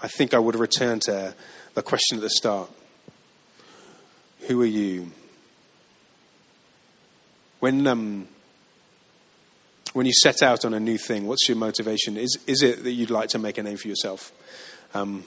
I 0.02 0.08
think 0.08 0.34
I 0.34 0.40
would 0.40 0.56
return 0.56 1.00
to 1.02 1.36
the 1.74 1.82
question 1.82 2.18
at 2.18 2.22
the 2.22 2.30
start 2.30 2.70
Who 4.48 4.62
are 4.62 4.66
you? 4.66 5.12
When, 7.60 7.88
um, 7.88 8.28
when 9.94 10.06
you 10.06 10.14
set 10.14 10.44
out 10.44 10.66
on 10.66 10.74
a 10.74 10.80
new 10.80 10.98
thing, 10.98 11.26
what's 11.26 11.48
your 11.48 11.58
motivation? 11.58 12.18
Is, 12.18 12.38
is 12.46 12.62
it 12.62 12.84
that 12.84 12.92
you'd 12.92 13.10
like 13.10 13.30
to 13.30 13.40
make 13.40 13.58
a 13.58 13.64
name 13.64 13.78
for 13.78 13.88
yourself? 13.88 14.32
Um, 14.94 15.24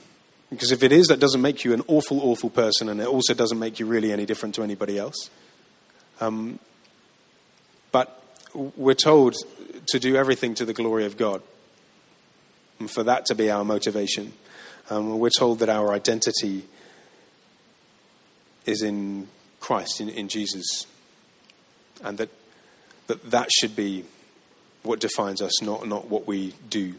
because 0.50 0.72
if 0.72 0.82
it 0.82 0.92
is, 0.92 1.08
that 1.08 1.20
doesn't 1.20 1.42
make 1.42 1.64
you 1.64 1.74
an 1.74 1.82
awful, 1.88 2.20
awful 2.20 2.50
person, 2.50 2.88
and 2.88 3.00
it 3.00 3.06
also 3.06 3.34
doesn't 3.34 3.58
make 3.58 3.78
you 3.78 3.86
really 3.86 4.12
any 4.12 4.24
different 4.24 4.54
to 4.54 4.62
anybody 4.62 4.98
else. 4.98 5.30
Um, 6.20 6.58
but 7.92 8.22
we're 8.54 8.94
told 8.94 9.36
to 9.88 9.98
do 9.98 10.16
everything 10.16 10.54
to 10.54 10.64
the 10.64 10.72
glory 10.72 11.04
of 11.04 11.16
God, 11.16 11.42
and 12.78 12.90
for 12.90 13.02
that 13.02 13.26
to 13.26 13.34
be 13.34 13.50
our 13.50 13.64
motivation. 13.64 14.32
Um, 14.90 15.18
we're 15.18 15.30
told 15.30 15.58
that 15.58 15.68
our 15.68 15.92
identity 15.92 16.64
is 18.64 18.82
in 18.82 19.28
Christ, 19.60 20.00
in, 20.00 20.08
in 20.08 20.28
Jesus, 20.28 20.86
and 22.02 22.16
that, 22.18 22.30
that 23.06 23.30
that 23.30 23.50
should 23.52 23.76
be 23.76 24.04
what 24.82 25.00
defines 25.00 25.42
us, 25.42 25.60
not, 25.60 25.86
not 25.86 26.08
what 26.08 26.26
we 26.26 26.54
do. 26.70 26.94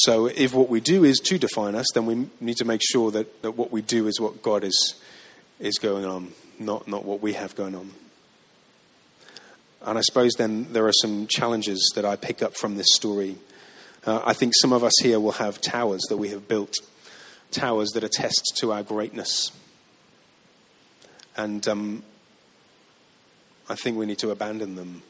So, 0.00 0.26
if 0.26 0.52
what 0.52 0.68
we 0.68 0.80
do 0.80 1.04
is 1.04 1.18
to 1.20 1.38
define 1.38 1.74
us, 1.74 1.86
then 1.94 2.04
we 2.04 2.28
need 2.38 2.58
to 2.58 2.66
make 2.66 2.82
sure 2.84 3.10
that, 3.12 3.42
that 3.42 3.52
what 3.52 3.72
we 3.72 3.80
do 3.80 4.06
is 4.06 4.20
what 4.20 4.42
God 4.42 4.62
is, 4.62 4.94
is 5.58 5.78
going 5.78 6.04
on, 6.04 6.32
not, 6.58 6.86
not 6.86 7.04
what 7.04 7.22
we 7.22 7.32
have 7.32 7.56
going 7.56 7.74
on. 7.74 7.92
And 9.80 9.96
I 9.96 10.02
suppose 10.02 10.32
then 10.34 10.72
there 10.72 10.86
are 10.86 10.92
some 10.92 11.26
challenges 11.28 11.92
that 11.94 12.04
I 12.04 12.16
pick 12.16 12.42
up 12.42 12.56
from 12.56 12.76
this 12.76 12.88
story. 12.94 13.36
Uh, 14.04 14.20
I 14.24 14.34
think 14.34 14.52
some 14.60 14.72
of 14.72 14.84
us 14.84 14.92
here 15.00 15.18
will 15.18 15.32
have 15.32 15.62
towers 15.62 16.02
that 16.10 16.18
we 16.18 16.28
have 16.28 16.46
built, 16.46 16.74
towers 17.50 17.90
that 17.92 18.04
attest 18.04 18.52
to 18.56 18.72
our 18.72 18.82
greatness. 18.82 19.50
And 21.38 21.66
um, 21.68 22.02
I 23.68 23.76
think 23.76 23.96
we 23.96 24.04
need 24.04 24.18
to 24.18 24.30
abandon 24.30 24.74
them 24.74 25.02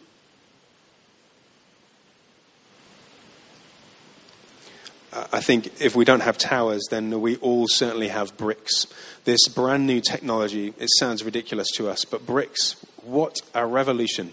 I 5.33 5.41
think 5.41 5.81
if 5.81 5.97
we 5.97 6.05
don't 6.05 6.21
have 6.21 6.37
towers, 6.37 6.83
then 6.91 7.21
we 7.23 7.37
all 7.37 7.67
certainly 7.69 8.09
have 8.09 8.37
bricks. 8.37 8.87
This 9.25 9.49
brand 9.49 9.87
new 9.87 10.01
technology, 10.01 10.75
it 10.79 10.89
sounds 10.99 11.25
ridiculous 11.25 11.69
to 11.77 11.89
us, 11.89 12.05
but 12.05 12.27
bricks, 12.27 12.77
what 13.03 13.37
a 13.55 13.65
revolution. 13.67 14.33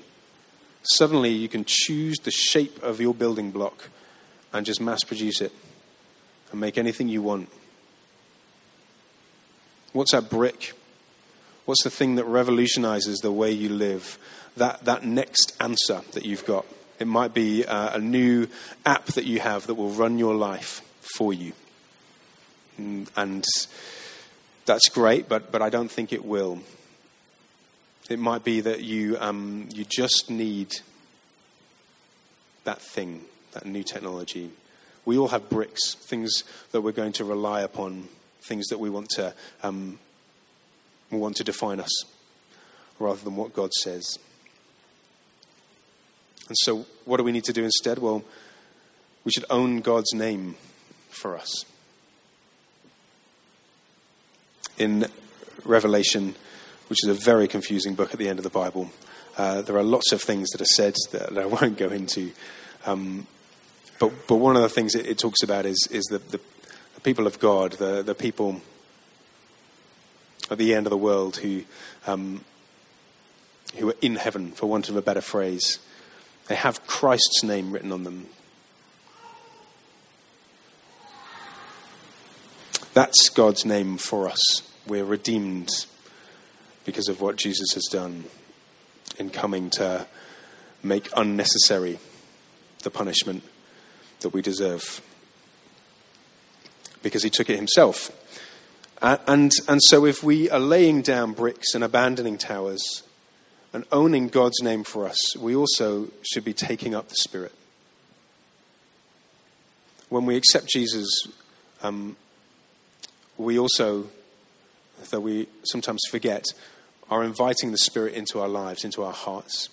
Suddenly 0.83 1.29
you 1.29 1.47
can 1.47 1.63
choose 1.65 2.17
the 2.19 2.31
shape 2.31 2.83
of 2.83 2.99
your 2.99 3.13
building 3.13 3.51
block 3.51 3.89
and 4.51 4.65
just 4.65 4.81
mass 4.81 5.03
produce 5.03 5.39
it 5.39 5.53
and 6.51 6.59
make 6.59 6.77
anything 6.77 7.07
you 7.07 7.21
want. 7.21 7.49
What's 9.93 10.11
that 10.11 10.29
brick? 10.29 10.73
What's 11.65 11.83
the 11.83 11.89
thing 11.89 12.15
that 12.15 12.25
revolutionizes 12.25 13.19
the 13.19 13.31
way 13.31 13.51
you 13.51 13.69
live? 13.69 14.17
That, 14.57 14.83
that 14.83 15.05
next 15.05 15.55
answer 15.61 16.01
that 16.11 16.25
you've 16.25 16.45
got. 16.45 16.65
It 16.99 17.07
might 17.07 17.33
be 17.33 17.65
uh, 17.65 17.97
a 17.97 17.99
new 17.99 18.47
app 18.85 19.05
that 19.07 19.25
you 19.25 19.39
have 19.39 19.67
that 19.67 19.75
will 19.75 19.89
run 19.89 20.17
your 20.17 20.35
life 20.35 20.81
for 21.17 21.33
you. 21.33 21.53
And, 22.77 23.09
and 23.15 23.45
that's 24.65 24.89
great, 24.89 25.27
but, 25.27 25.51
but 25.51 25.61
I 25.61 25.69
don't 25.69 25.91
think 25.91 26.13
it 26.13 26.23
will. 26.23 26.59
It 28.09 28.19
might 28.19 28.43
be 28.43 28.61
that 28.61 28.81
you, 28.81 29.17
um, 29.19 29.69
you 29.73 29.85
just 29.85 30.29
need 30.29 30.75
that 32.63 32.81
thing, 32.81 33.21
that 33.53 33.65
new 33.65 33.83
technology. 33.83 34.51
We 35.05 35.17
all 35.17 35.29
have 35.29 35.49
bricks, 35.49 35.95
things 35.95 36.43
that 36.71 36.81
we're 36.81 36.91
going 36.91 37.13
to 37.13 37.25
rely 37.25 37.61
upon, 37.61 38.07
things 38.41 38.67
that 38.67 38.79
we 38.79 38.89
want 38.89 39.09
to, 39.11 39.33
um, 39.63 39.99
want 41.11 41.37
to 41.37 41.43
define 41.43 41.79
us, 41.79 41.91
rather 42.99 43.23
than 43.23 43.35
what 43.35 43.53
God 43.53 43.73
says. 43.73 44.17
And 46.47 46.57
so, 46.61 46.85
what 47.05 47.17
do 47.17 47.23
we 47.23 47.31
need 47.31 47.45
to 47.45 47.53
do 47.53 47.63
instead? 47.63 47.99
Well, 47.99 48.23
we 49.23 49.31
should 49.31 49.45
own 49.49 49.79
God's 49.79 50.13
name 50.13 50.55
for 51.09 51.37
us. 51.37 51.65
In 54.77 55.07
Revelation, 55.63 56.35
which 56.87 57.03
is 57.03 57.09
a 57.09 57.13
very 57.13 57.47
confusing 57.47 57.95
book 57.95 58.11
at 58.13 58.19
the 58.19 58.27
end 58.27 58.39
of 58.39 58.43
the 58.43 58.49
Bible, 58.49 58.91
uh, 59.37 59.61
there 59.61 59.77
are 59.77 59.83
lots 59.83 60.11
of 60.11 60.21
things 60.21 60.49
that 60.49 60.61
are 60.61 60.65
said 60.65 60.95
that 61.11 61.37
I 61.37 61.45
won't 61.45 61.77
go 61.77 61.89
into. 61.89 62.31
Um, 62.85 63.27
but, 63.99 64.27
but 64.27 64.35
one 64.35 64.55
of 64.55 64.61
the 64.61 64.69
things 64.69 64.95
it, 64.95 65.05
it 65.05 65.17
talks 65.17 65.41
about 65.43 65.65
is, 65.65 65.87
is 65.89 66.03
the, 66.05 66.17
the, 66.17 66.39
the, 66.95 67.01
people 67.01 67.25
of 67.25 67.39
God, 67.39 67.73
the, 67.73 68.03
the 68.03 68.15
people 68.15 68.61
at 70.51 70.57
the 70.57 70.73
end 70.73 70.85
of 70.85 70.89
the 70.89 70.97
world 70.97 71.37
who, 71.37 71.63
um, 72.05 72.43
who 73.77 73.89
are 73.89 73.95
in 74.01 74.17
heaven, 74.17 74.51
for 74.51 74.67
want 74.67 74.89
of 74.89 74.97
a 74.97 75.01
better 75.01 75.21
phrase. 75.21 75.79
They 76.47 76.55
have 76.55 76.85
Christ's 76.85 77.43
name 77.43 77.71
written 77.71 77.91
on 77.91 78.03
them. 78.03 78.27
That's 82.93 83.29
God's 83.29 83.65
name 83.65 83.97
for 83.97 84.27
us. 84.27 84.61
We're 84.85 85.05
redeemed 85.05 85.69
because 86.85 87.07
of 87.07 87.21
what 87.21 87.37
Jesus 87.37 87.73
has 87.73 87.85
done 87.85 88.25
in 89.17 89.29
coming 89.29 89.69
to 89.71 90.05
make 90.83 91.09
unnecessary 91.15 91.99
the 92.83 92.91
punishment 92.91 93.43
that 94.19 94.29
we 94.29 94.41
deserve. 94.41 95.01
Because 97.01 97.23
he 97.23 97.29
took 97.29 97.49
it 97.49 97.55
himself. 97.55 98.11
And, 99.01 99.51
and 99.67 99.81
so, 99.83 100.05
if 100.05 100.23
we 100.23 100.49
are 100.49 100.59
laying 100.59 101.01
down 101.01 101.33
bricks 101.33 101.73
and 101.73 101.83
abandoning 101.83 102.37
towers, 102.37 103.03
and 103.73 103.85
owning 103.91 104.29
God's 104.29 104.61
name 104.61 104.83
for 104.83 105.07
us, 105.07 105.35
we 105.35 105.55
also 105.55 106.09
should 106.21 106.45
be 106.45 106.53
taking 106.53 106.93
up 106.93 107.09
the 107.09 107.15
Spirit. 107.15 107.53
When 110.09 110.27
we 110.27 110.37
accept 110.37 110.67
Jesus, 110.67 111.09
um, 111.81 112.15
we 113.37 113.57
also, 113.57 114.09
though 115.09 115.19
we 115.19 115.47
sometimes 115.63 116.01
forget, 116.11 116.45
are 117.09 117.23
inviting 117.23 117.71
the 117.71 117.79
Spirit 117.79 118.13
into 118.13 118.39
our 118.39 118.47
lives, 118.47 118.83
into 118.85 119.03
our 119.03 119.11
hearts, 119.11 119.69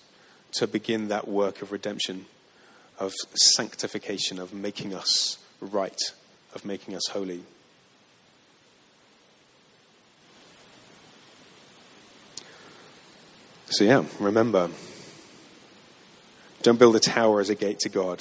to 0.52 0.66
begin 0.66 1.08
that 1.08 1.28
work 1.28 1.60
of 1.60 1.70
redemption, 1.70 2.24
of 2.98 3.12
sanctification, 3.34 4.38
of 4.38 4.54
making 4.54 4.94
us 4.94 5.38
right, 5.60 6.00
of 6.54 6.64
making 6.64 6.96
us 6.96 7.06
holy. 7.08 7.42
So, 13.80 13.86
yeah, 13.86 14.04
remember 14.18 14.68
don't 16.60 16.78
build 16.78 16.96
a 16.96 17.00
tower 17.00 17.40
as 17.40 17.48
a 17.48 17.54
gate 17.54 17.78
to 17.78 17.88
God. 17.88 18.20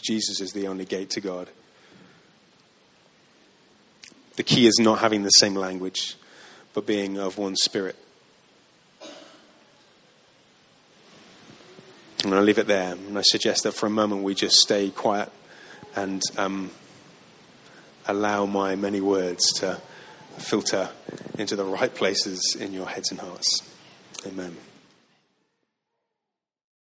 Jesus 0.00 0.40
is 0.40 0.52
the 0.52 0.68
only 0.68 0.84
gate 0.84 1.10
to 1.10 1.20
God. 1.20 1.48
The 4.36 4.44
key 4.44 4.68
is 4.68 4.78
not 4.78 5.00
having 5.00 5.24
the 5.24 5.30
same 5.30 5.56
language, 5.56 6.14
but 6.72 6.86
being 6.86 7.18
of 7.18 7.36
one 7.36 7.56
spirit. 7.56 7.96
I'm 9.02 9.10
going 12.30 12.34
to 12.34 12.42
leave 12.42 12.58
it 12.58 12.68
there. 12.68 12.92
And 12.92 13.18
I 13.18 13.22
suggest 13.22 13.64
that 13.64 13.72
for 13.72 13.86
a 13.86 13.90
moment 13.90 14.22
we 14.22 14.36
just 14.36 14.54
stay 14.54 14.90
quiet 14.90 15.32
and 15.96 16.22
um, 16.38 16.70
allow 18.06 18.46
my 18.46 18.76
many 18.76 19.00
words 19.00 19.44
to 19.54 19.80
filter 20.38 20.90
into 21.38 21.56
the 21.56 21.64
right 21.64 21.94
places 21.94 22.56
in 22.58 22.72
your 22.72 22.86
heads 22.86 23.10
and 23.10 23.20
hearts. 23.20 23.62
Amen. 24.26 24.56